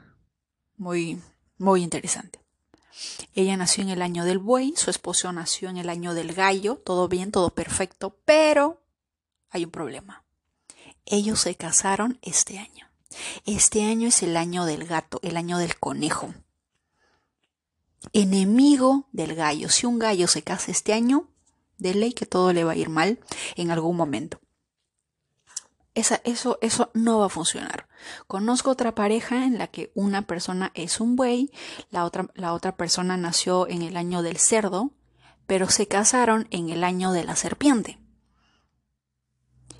[0.77, 1.21] muy
[1.59, 2.39] Muy interesante.
[3.35, 6.77] Ella nació en el año del buey, su esposo nació en el año del gallo,
[6.77, 8.81] todo bien, todo perfecto, pero
[9.51, 10.25] hay un problema.
[11.07, 12.89] Ellos se casaron este año.
[13.47, 16.33] Este año es el año del gato, el año del conejo.
[18.13, 19.69] Enemigo del gallo.
[19.69, 21.29] Si un gallo se casa este año,
[21.79, 23.21] de ley que todo le va a ir mal
[23.57, 24.41] en algún momento.
[25.95, 27.89] Eso, eso no va a funcionar.
[28.27, 31.51] Conozco otra pareja en la que una persona es un buey,
[31.91, 34.93] la otra, la otra persona nació en el año del cerdo,
[35.47, 37.99] pero se casaron en el año de la serpiente.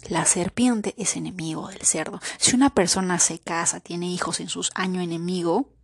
[0.09, 2.21] La serpiente es enemigo del cerdo.
[2.39, 5.76] Si una persona se casa, tiene hijos en sus años enemigo,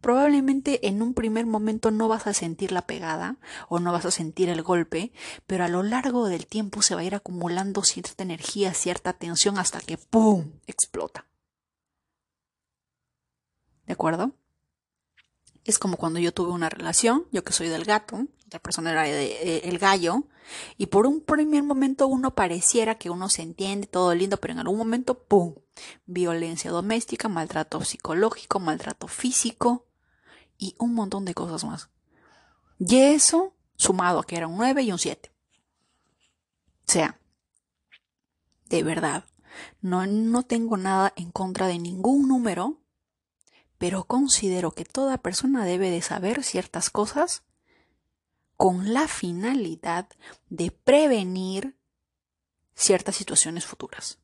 [0.00, 3.36] probablemente en un primer momento no vas a sentir la pegada
[3.68, 5.12] o no vas a sentir el golpe,
[5.46, 9.58] pero a lo largo del tiempo se va a ir acumulando cierta energía, cierta tensión
[9.58, 10.52] hasta que ¡pum!
[10.66, 11.26] explota.
[13.86, 14.32] ¿De acuerdo?
[15.64, 19.02] Es como cuando yo tuve una relación, yo que soy del gato, otra persona era
[19.02, 20.24] de, el gallo,
[20.78, 24.60] y por un primer momento uno pareciera que uno se entiende todo lindo, pero en
[24.60, 25.54] algún momento, ¡pum!
[26.06, 29.86] Violencia doméstica, maltrato psicológico, maltrato físico
[30.56, 31.90] y un montón de cosas más.
[32.78, 35.30] Y eso sumado a que era un 9 y un 7.
[36.88, 37.20] O sea,
[38.70, 39.24] de verdad,
[39.82, 42.80] no, no tengo nada en contra de ningún número,
[43.76, 47.42] pero considero que toda persona debe de saber ciertas cosas
[48.56, 50.08] con la finalidad
[50.48, 51.76] de prevenir
[52.74, 54.18] ciertas situaciones futuras.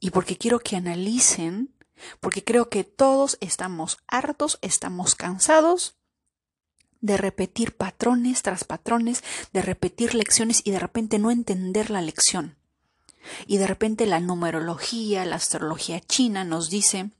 [0.00, 1.74] Y porque quiero que analicen,
[2.20, 5.96] porque creo que todos estamos hartos, estamos cansados
[7.00, 12.56] de repetir patrones tras patrones, de repetir lecciones y de repente no entender la lección.
[13.46, 17.10] Y de repente la numerología, la astrología china nos dice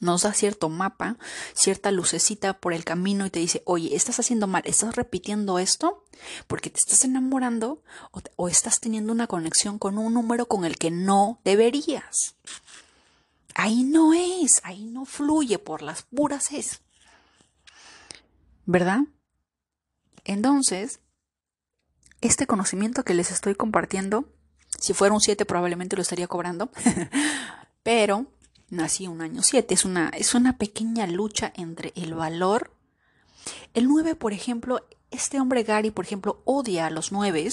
[0.00, 1.16] nos da cierto mapa,
[1.54, 6.04] cierta lucecita por el camino y te dice, oye, estás haciendo mal, estás repitiendo esto
[6.46, 7.82] porque te estás enamorando
[8.36, 12.36] o, estás teniendo una conexión con un número con el que no deberías.
[13.54, 16.80] Ahí no es, ahí no fluye, por las puras es.
[18.64, 19.00] ¿Verdad?
[20.24, 21.00] Entonces,
[22.20, 24.24] este conocimiento que les estoy compartiendo,
[24.78, 26.70] si fuera un 7 probablemente lo estaría cobrando,
[27.82, 28.26] pero
[28.72, 29.72] nací un año 7.
[29.72, 32.74] Es una, es una pequeña lucha entre el valor.
[33.74, 37.48] El 9, por ejemplo, este hombre Gary, por ejemplo, odia a los 9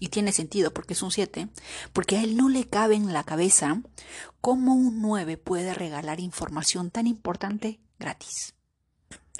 [0.00, 1.48] y tiene sentido porque es un 7,
[1.92, 3.82] porque a él no le cabe en la cabeza
[4.40, 8.54] cómo un 9 puede regalar información tan importante gratis.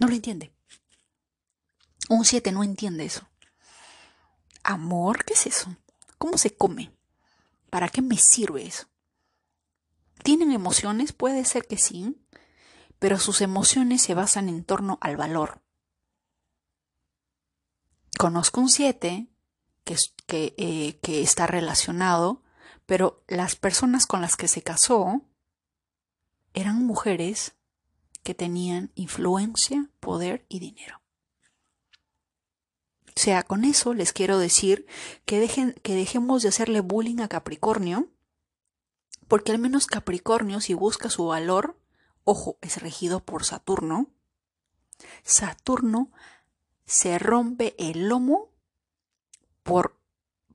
[0.01, 0.53] No lo entiende.
[2.09, 3.27] Un 7 no entiende eso.
[4.63, 5.75] Amor, ¿qué es eso?
[6.19, 6.93] ¿Cómo se come?
[7.71, 8.87] ¿Para qué me sirve eso?
[10.23, 11.13] ¿Tienen emociones?
[11.13, 12.17] Puede ser que sí,
[12.99, 15.63] pero sus emociones se basan en torno al valor.
[18.19, 19.29] Conozco un 7
[19.85, 19.97] que,
[20.29, 22.43] eh, que está relacionado,
[22.85, 25.23] pero las personas con las que se casó
[26.53, 27.55] eran mujeres
[28.23, 31.01] que tenían influencia, poder y dinero.
[33.17, 34.87] O sea, con eso les quiero decir
[35.25, 38.09] que, dejen, que dejemos de hacerle bullying a Capricornio
[39.31, 41.79] porque al menos Capricornio, si busca su valor,
[42.25, 44.09] ojo, es regido por Saturno,
[45.23, 46.11] Saturno
[46.85, 48.51] se rompe el lomo
[49.63, 49.97] por,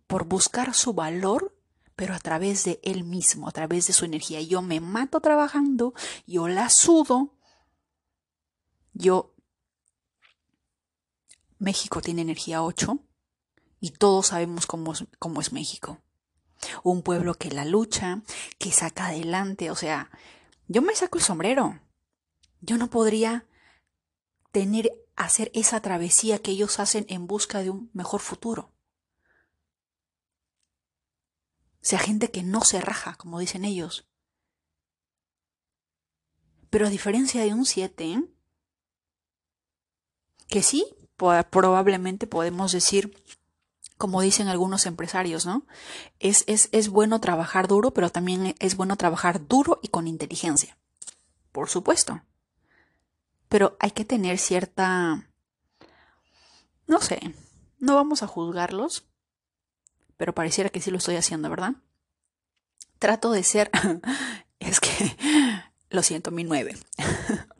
[0.07, 1.57] por buscar su valor,
[1.95, 4.41] pero a través de él mismo, a través de su energía.
[4.41, 5.93] Yo me mato trabajando,
[6.27, 7.33] yo la sudo,
[8.91, 9.33] yo...
[11.59, 12.99] México tiene energía 8
[13.79, 16.01] y todos sabemos cómo cómo es México
[16.83, 18.21] un pueblo que la lucha,
[18.57, 20.09] que saca adelante, o sea,
[20.67, 21.79] yo me saco el sombrero.
[22.61, 23.45] Yo no podría
[24.51, 28.71] tener, hacer esa travesía que ellos hacen en busca de un mejor futuro.
[31.81, 34.07] O sea, gente que no se raja, como dicen ellos.
[36.71, 38.23] Pero a diferencia de un 7,
[40.47, 40.83] que sí,
[41.15, 43.15] probablemente podemos decir,
[44.05, 45.65] como dicen algunos empresarios, ¿no?
[46.19, 50.77] Es, es, es bueno trabajar duro, pero también es bueno trabajar duro y con inteligencia.
[51.51, 52.21] Por supuesto.
[53.49, 55.27] Pero hay que tener cierta...
[56.85, 57.33] No sé,
[57.79, 59.07] no vamos a juzgarlos,
[60.17, 61.73] pero pareciera que sí lo estoy haciendo, ¿verdad?
[62.99, 63.71] Trato de ser...
[64.59, 65.15] es que...
[65.89, 66.77] Lo siento, mi nueve.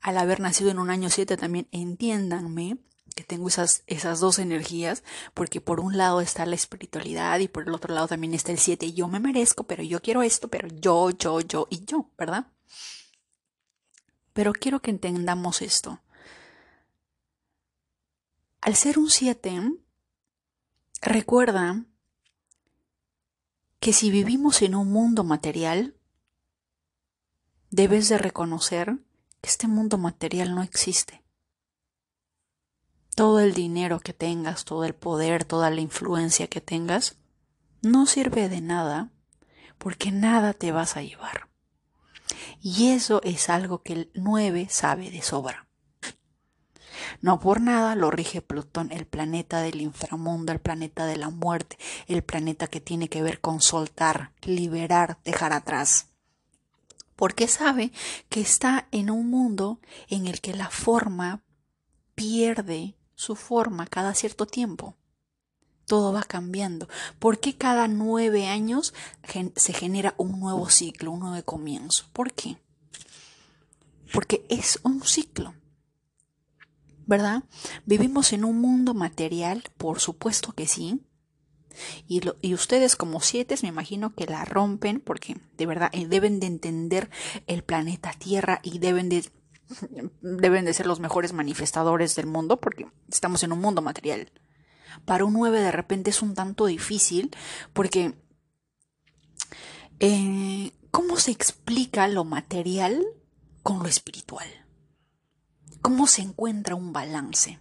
[0.00, 2.78] Al haber nacido en un año 7 también, entiéndanme
[3.14, 5.04] que tengo esas, esas dos energías,
[5.34, 8.58] porque por un lado está la espiritualidad y por el otro lado también está el
[8.58, 8.92] 7.
[8.92, 12.48] Yo me merezco, pero yo quiero esto, pero yo, yo, yo y yo, ¿verdad?
[14.32, 16.00] Pero quiero que entendamos esto.
[18.60, 19.74] Al ser un 7,
[21.02, 21.84] recuerda
[23.78, 25.94] que si vivimos en un mundo material,
[27.70, 28.96] debes de reconocer
[29.40, 31.23] que este mundo material no existe.
[33.14, 37.16] Todo el dinero que tengas, todo el poder, toda la influencia que tengas,
[37.82, 39.10] no sirve de nada
[39.78, 41.48] porque nada te vas a llevar.
[42.60, 45.68] Y eso es algo que el 9 sabe de sobra.
[47.20, 51.78] No por nada lo rige Plutón, el planeta del inframundo, el planeta de la muerte,
[52.06, 56.08] el planeta que tiene que ver con soltar, liberar, dejar atrás.
[57.16, 57.92] Porque sabe
[58.28, 61.44] que está en un mundo en el que la forma
[62.14, 64.96] pierde su forma cada cierto tiempo.
[65.86, 66.88] Todo va cambiando.
[67.18, 68.94] ¿Por qué cada nueve años
[69.56, 72.06] se genera un nuevo ciclo, un nuevo comienzo?
[72.12, 72.58] ¿Por qué?
[74.12, 75.54] Porque es un ciclo.
[77.06, 77.44] ¿verdad?
[77.84, 81.00] Vivimos en un mundo material, por supuesto que sí.
[82.06, 86.38] Y, y, ustedes como siete me imagino que la rompen porque de verdad eh, deben
[86.38, 87.10] de entender
[87.48, 89.28] el planeta Tierra y deben de,
[90.20, 94.30] deben de ser los mejores manifestadores del mundo porque estamos en un mundo material.
[95.04, 97.34] Para un 9 de repente es un tanto difícil
[97.72, 98.14] porque
[100.00, 103.04] eh, ¿cómo se explica lo material
[103.62, 104.46] con lo espiritual?
[105.82, 107.60] ¿Cómo se encuentra un balance?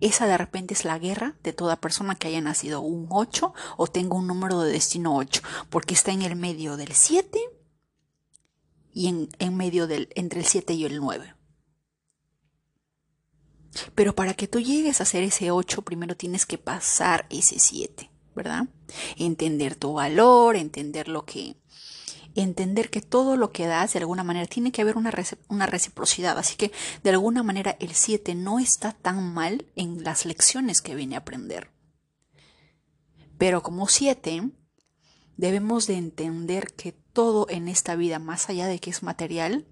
[0.00, 3.86] Esa de repente es la guerra de toda persona que haya nacido un 8 o
[3.86, 7.40] tenga un número de destino 8, porque está en el medio del 7
[8.92, 11.34] y en, en medio del entre el 7 y el 9.
[13.94, 18.10] Pero para que tú llegues a ser ese 8, primero tienes que pasar ese 7,
[18.34, 18.66] ¿verdad?
[19.16, 21.56] Entender tu valor, entender lo que
[22.36, 25.12] entender que todo lo que das de alguna manera tiene que haber una,
[25.48, 26.38] una reciprocidad.
[26.38, 26.72] Así que
[27.02, 31.20] de alguna manera el 7 no está tan mal en las lecciones que viene a
[31.20, 31.70] aprender.
[33.38, 34.50] Pero como 7
[35.36, 39.66] debemos de entender que todo en esta vida, más allá de que es material,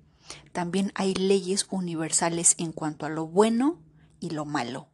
[0.53, 3.83] también hay leyes universales en cuanto a lo bueno
[4.21, 4.89] y lo malo.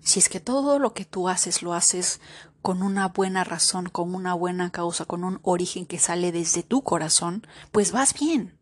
[0.00, 2.20] Si es que todo lo que tú haces lo haces
[2.62, 6.82] con una buena razón, con una buena causa, con un origen que sale desde tu
[6.82, 8.58] corazón, pues vas bien.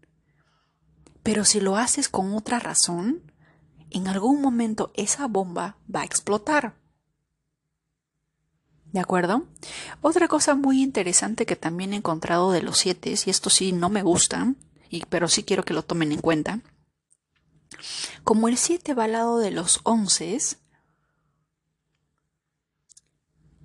[1.22, 3.32] Pero si lo haces con otra razón,
[3.90, 6.76] en algún momento esa bomba va a explotar.
[8.92, 9.46] ¿De acuerdo?
[10.00, 13.88] Otra cosa muy interesante que también he encontrado de los siete, y esto sí no
[13.88, 14.54] me gusta,
[14.88, 16.60] y, pero sí quiero que lo tomen en cuenta,
[18.24, 20.38] como el siete va al lado de los once,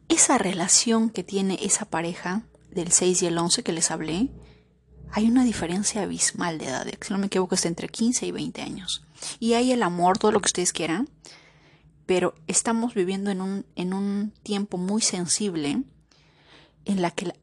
[0.10, 4.30] esa relación que tiene esa pareja del 6 y el 11 que les hablé,
[5.12, 6.88] hay una diferencia abismal de edad.
[7.02, 9.04] Si no me equivoco, está entre 15 y 20 años.
[9.40, 11.10] Y hay el amor, todo lo que ustedes quieran,
[12.12, 15.82] pero estamos viviendo en un, en un tiempo muy sensible
[16.84, 17.40] en la que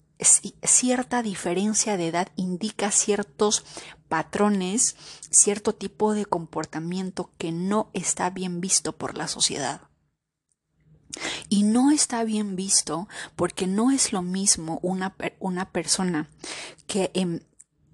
[0.62, 3.64] cierta diferencia de edad indica ciertos
[4.10, 4.94] patrones,
[5.30, 9.80] cierto tipo de comportamiento que no está bien visto por la sociedad.
[11.48, 16.28] Y no está bien visto porque no es lo mismo una, una persona
[16.86, 17.10] que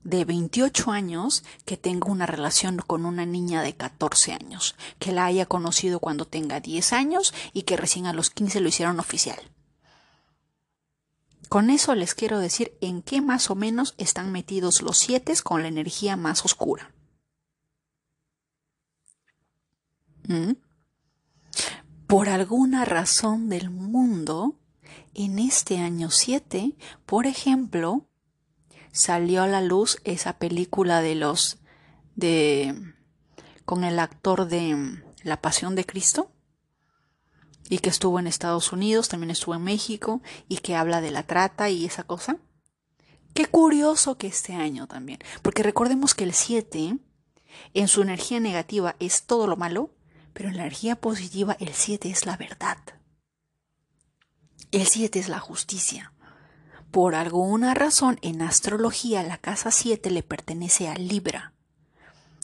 [0.05, 5.25] de 28 años que tenga una relación con una niña de 14 años, que la
[5.25, 9.41] haya conocido cuando tenga 10 años y que recién a los 15 lo hicieron oficial.
[11.49, 15.63] Con eso les quiero decir en qué más o menos están metidos los siete con
[15.63, 16.91] la energía más oscura.
[20.27, 20.53] ¿Mm?
[22.15, 24.55] por alguna razón del mundo,
[25.15, 26.77] en este año 7,
[27.07, 28.07] por ejemplo,
[28.95, 31.59] salió a la luz esa película de los
[32.17, 32.95] de
[33.67, 36.31] con el actor de La Pasión de Cristo
[37.69, 41.25] y que estuvo en Estados Unidos, también estuvo en México y que habla de la
[41.25, 42.39] trata y esa cosa.
[43.35, 46.97] Qué curioso que este año también, porque recordemos que el 7
[47.75, 49.91] en su energía negativa es todo lo malo
[50.35, 52.77] pero en la energía positiva el 7 es la verdad.
[54.73, 56.13] El 7 es la justicia.
[56.95, 61.53] Por alguna razón en astrología la casa 7 le pertenece a Libra.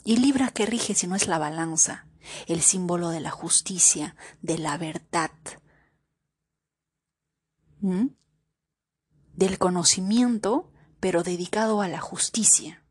[0.03, 2.05] ¿Y Libra qué rige si no es la balanza?
[2.47, 5.31] El símbolo de la justicia, de la verdad.
[7.79, 8.07] ¿Mm?
[9.35, 12.83] Del conocimiento, pero dedicado a la justicia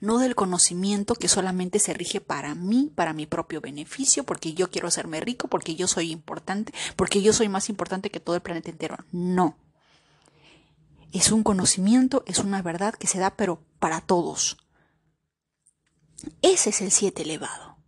[0.00, 4.68] no del conocimiento que solamente se rige para mí, para mi propio beneficio, porque yo
[4.70, 8.42] quiero hacerme rico, porque yo soy importante, porque yo soy más importante que todo el
[8.42, 8.96] planeta entero.
[9.12, 9.56] No.
[11.16, 14.58] Es un conocimiento, es una verdad que se da, pero para todos.
[16.42, 17.78] Ese es el 7 elevado.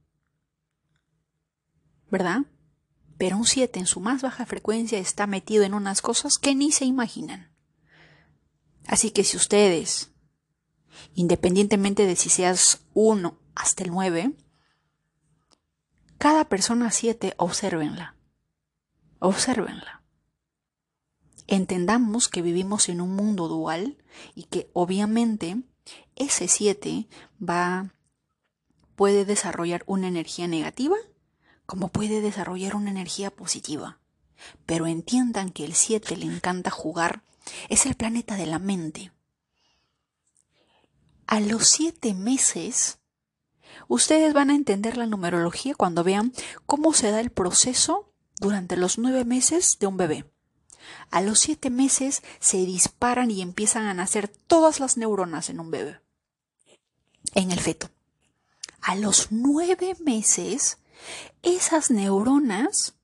[2.10, 2.46] ¿Verdad?
[3.18, 6.72] Pero un 7 en su más baja frecuencia está metido en unas cosas que ni
[6.72, 7.52] se imaginan.
[8.86, 10.10] Así que si ustedes,
[11.12, 14.32] independientemente de si seas 1 hasta el 9,
[16.16, 18.16] cada persona 7, obsérvenla.
[19.18, 19.97] Obsérvenla.
[21.48, 23.96] Entendamos que vivimos en un mundo dual
[24.36, 25.60] y que obviamente
[26.14, 27.08] ese 7
[27.42, 27.92] va
[28.94, 30.96] puede desarrollar una energía negativa
[31.68, 33.98] como puede desarrollar una energía positiva.
[34.64, 37.22] Pero entiendan que el 7 le encanta jugar,
[37.68, 39.12] es el planeta de la mente.
[41.26, 43.00] A los 7 meses,
[43.86, 46.32] ustedes van a entender la numerología cuando vean
[46.64, 50.24] cómo se da el proceso durante los 9 meses de un bebé.
[51.10, 55.70] A los 7 meses se disparan y empiezan a nacer todas las neuronas en un
[55.70, 56.00] bebé,
[57.34, 57.90] en el feto
[58.88, 60.78] a los nueve meses,
[61.42, 62.94] esas neuronas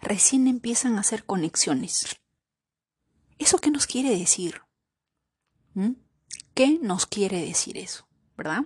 [0.00, 2.16] recién empiezan a hacer conexiones.
[3.38, 4.62] ¿Eso qué nos quiere decir?
[5.74, 5.92] ¿Mm?
[6.54, 8.08] ¿Qué nos quiere decir eso?
[8.36, 8.64] ¿Verdad?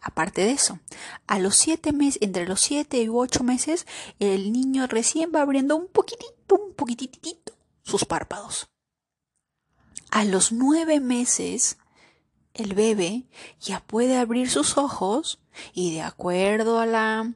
[0.00, 0.78] Aparte de eso,
[1.26, 3.86] a los siete meses, entre los siete y ocho meses,
[4.20, 7.18] el niño recién va abriendo un poquitito, un poquitito
[7.86, 8.68] sus párpados.
[10.10, 11.78] A los nueve meses,
[12.52, 13.26] el bebé
[13.60, 15.40] ya puede abrir sus ojos
[15.72, 17.32] y de acuerdo a la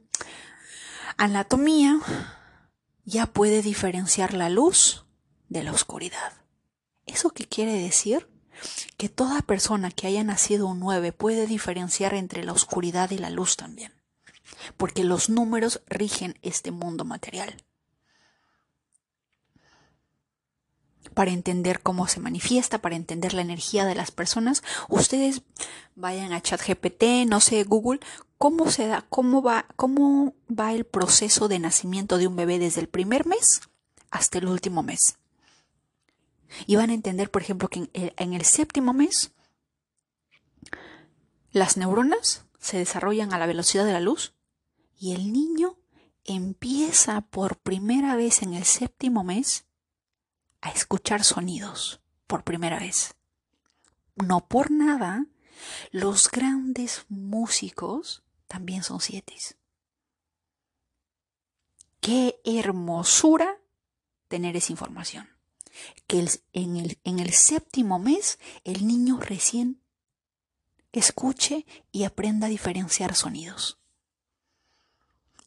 [1.17, 1.99] anatomía
[3.05, 5.05] ya puede diferenciar la luz
[5.49, 6.33] de la oscuridad.
[7.07, 8.29] ¿Eso qué quiere decir?
[8.97, 13.31] Que toda persona que haya nacido un 9 puede diferenciar entre la oscuridad y la
[13.31, 13.93] luz también,
[14.77, 17.57] porque los números rigen este mundo material.
[21.15, 25.43] Para entender cómo se manifiesta, para entender la energía de las personas, ustedes
[25.95, 28.01] vayan a ChatGPT, no sé, Google,
[28.39, 32.81] cómo se da, cómo va, cómo va el proceso de nacimiento de un bebé desde
[32.81, 33.63] el primer mes
[34.11, 35.19] hasta el último mes.
[36.67, 39.33] Y van a entender, por ejemplo, que en el, en el séptimo mes
[41.53, 44.35] las neuronas se desarrollan a la velocidad de la luz
[44.99, 45.79] y el niño
[46.25, 49.65] empieza por primera vez en el séptimo mes
[50.61, 53.15] a escuchar sonidos por primera vez.
[54.17, 55.27] No por nada,
[55.91, 59.35] los grandes músicos también son siete.
[62.01, 63.59] Qué hermosura
[64.29, 65.29] tener esa información.
[66.07, 69.81] Que en, el, en el séptimo mes el niño recién
[70.93, 73.80] escuche y aprenda a diferenciar sonidos.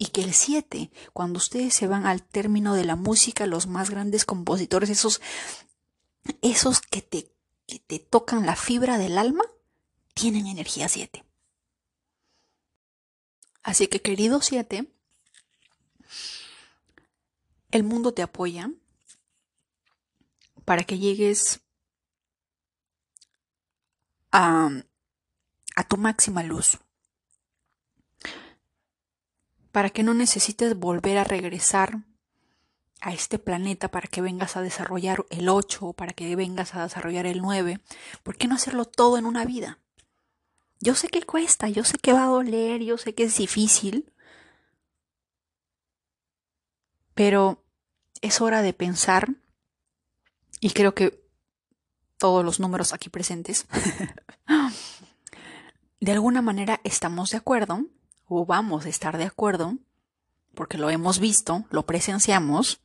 [0.04, 3.89] Y que el 7, cuando ustedes se van al término de la música, los más
[3.89, 5.22] grandes compositores, esos,
[6.41, 7.32] esos que te,
[7.66, 9.45] que te tocan la fibra del alma,
[10.14, 11.24] tienen energía 7.
[13.62, 14.91] Así que querido 7,
[17.72, 18.70] el mundo te apoya
[20.66, 21.62] para que llegues
[24.34, 24.70] a,
[25.78, 26.82] a tu máxima luz
[29.74, 32.03] para que no necesites volver a regresar
[33.01, 36.84] a este planeta para que vengas a desarrollar el 8 o para que vengas a
[36.84, 37.80] desarrollar el 9.
[38.21, 39.80] ¿Por qué no hacerlo todo en una vida?
[40.80, 44.13] Yo sé que cuesta, yo sé que va a doler, yo sé que es difícil,
[47.15, 47.65] pero
[48.21, 49.34] es hora de pensar,
[50.59, 51.28] y creo que
[52.19, 53.65] todos los números aquí presentes,
[55.99, 57.88] de alguna manera estamos de acuerdo
[58.28, 59.78] o vamos a estar de acuerdo,
[60.55, 62.82] porque lo hemos visto, lo presenciamos,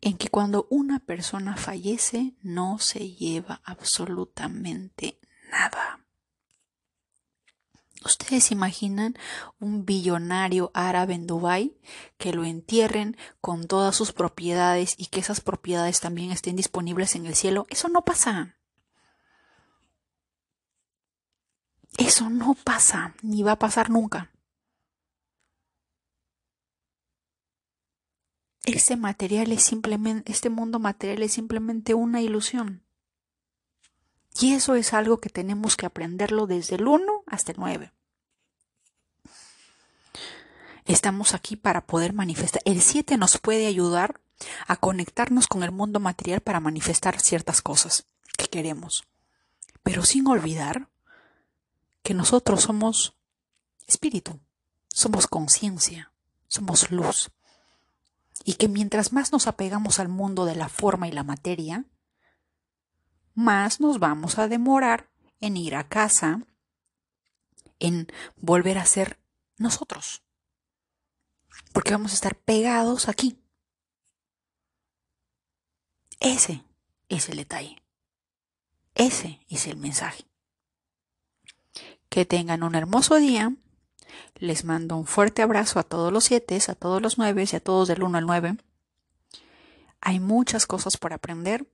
[0.00, 5.18] en que cuando una persona fallece no se lleva absolutamente
[5.50, 6.00] nada.
[8.04, 9.16] ¿Ustedes imaginan
[9.60, 11.76] un billonario árabe en Dubái
[12.18, 17.26] que lo entierren con todas sus propiedades y que esas propiedades también estén disponibles en
[17.26, 17.66] el cielo?
[17.70, 18.56] Eso no pasa.
[21.98, 24.30] Eso no pasa, ni va a pasar nunca.
[28.64, 32.82] Este material es simplemente, este mundo material es simplemente una ilusión.
[34.40, 37.92] Y eso es algo que tenemos que aprenderlo desde el 1 hasta el 9.
[40.84, 42.62] Estamos aquí para poder manifestar.
[42.64, 44.20] El 7 nos puede ayudar
[44.66, 49.04] a conectarnos con el mundo material para manifestar ciertas cosas que queremos.
[49.82, 50.88] Pero sin olvidar
[52.02, 53.16] que nosotros somos
[53.86, 54.40] espíritu,
[54.88, 56.12] somos conciencia,
[56.48, 57.30] somos luz.
[58.44, 61.84] Y que mientras más nos apegamos al mundo de la forma y la materia,
[63.34, 66.46] más nos vamos a demorar en ir a casa
[67.78, 69.18] en volver a ser
[69.58, 70.22] nosotros.
[71.72, 73.38] Porque vamos a estar pegados aquí.
[76.20, 76.64] Ese
[77.08, 77.82] es el detalle.
[78.94, 80.24] Ese es el mensaje.
[82.12, 83.56] Que tengan un hermoso día.
[84.34, 87.60] Les mando un fuerte abrazo a todos los siete, a todos los nueve y a
[87.60, 88.58] todos del 1 al 9.
[90.02, 91.66] Hay muchas cosas por aprender,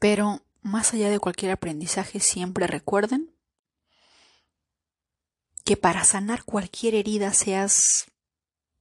[0.00, 3.32] pero más allá de cualquier aprendizaje, siempre recuerden
[5.64, 8.06] que para sanar cualquier herida, seas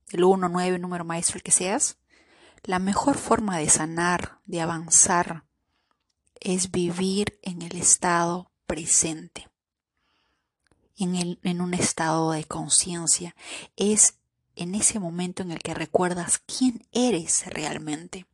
[0.10, 2.00] el 1, 9, número maestro, el que seas,
[2.64, 5.44] la mejor forma de sanar, de avanzar,
[6.40, 9.50] es vivir en el estado presente,
[10.98, 13.36] en, el, en un estado de conciencia.
[13.76, 14.16] Es
[14.56, 18.26] en ese momento en el que recuerdas quién eres realmente.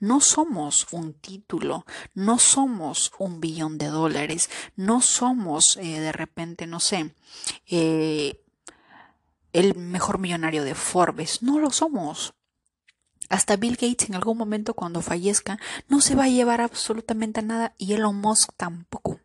[0.00, 6.66] No somos un título, no somos un billón de dólares, no somos eh, de repente,
[6.66, 7.14] no sé,
[7.66, 8.42] eh,
[9.52, 12.34] el mejor millonario de Forbes, no lo somos.
[13.28, 17.74] Hasta Bill Gates en algún momento cuando fallezca no se va a llevar absolutamente nada
[17.78, 19.20] y Elon Musk tampoco.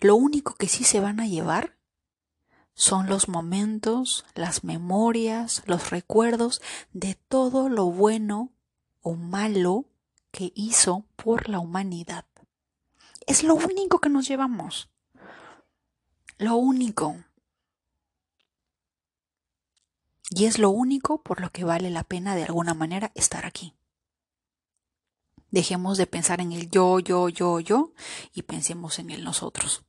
[0.00, 1.76] Lo único que sí se van a llevar
[2.74, 6.62] son los momentos, las memorias, los recuerdos
[6.92, 8.52] de todo lo bueno
[9.02, 9.84] o malo
[10.30, 12.24] que hizo por la humanidad.
[13.26, 14.88] Es lo único que nos llevamos.
[16.38, 17.16] Lo único.
[20.30, 23.74] Y es lo único por lo que vale la pena de alguna manera estar aquí.
[25.50, 27.92] Dejemos de pensar en el yo, yo, yo, yo
[28.34, 29.84] y pensemos en el nosotros.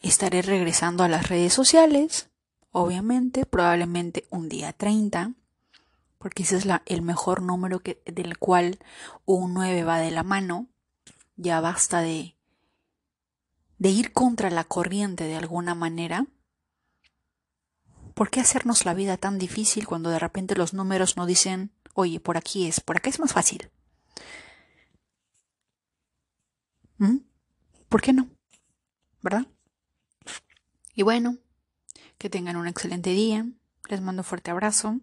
[0.00, 2.30] Estaré regresando a las redes sociales,
[2.70, 5.32] obviamente, probablemente un día 30,
[6.18, 8.78] porque ese es el mejor número que, del cual
[9.24, 10.68] un 9 va de la mano.
[11.36, 12.36] Ya basta de,
[13.78, 16.26] de ir contra la corriente de alguna manera
[18.20, 22.20] ¿Por qué hacernos la vida tan difícil cuando de repente los números no dicen, oye,
[22.20, 23.70] por aquí es, por acá es más fácil?
[26.98, 27.18] ¿Mm?
[27.88, 28.28] ¿Por qué no?
[29.22, 29.46] ¿Verdad?
[30.94, 31.38] Y bueno,
[32.18, 33.46] que tengan un excelente día.
[33.88, 35.00] Les mando un fuerte abrazo.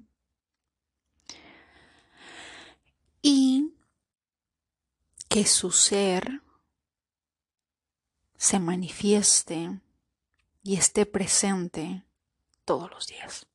[3.22, 3.74] Y
[5.28, 6.42] que su ser
[8.38, 9.82] se manifieste
[10.64, 12.06] y esté presente
[12.64, 13.48] todos los días.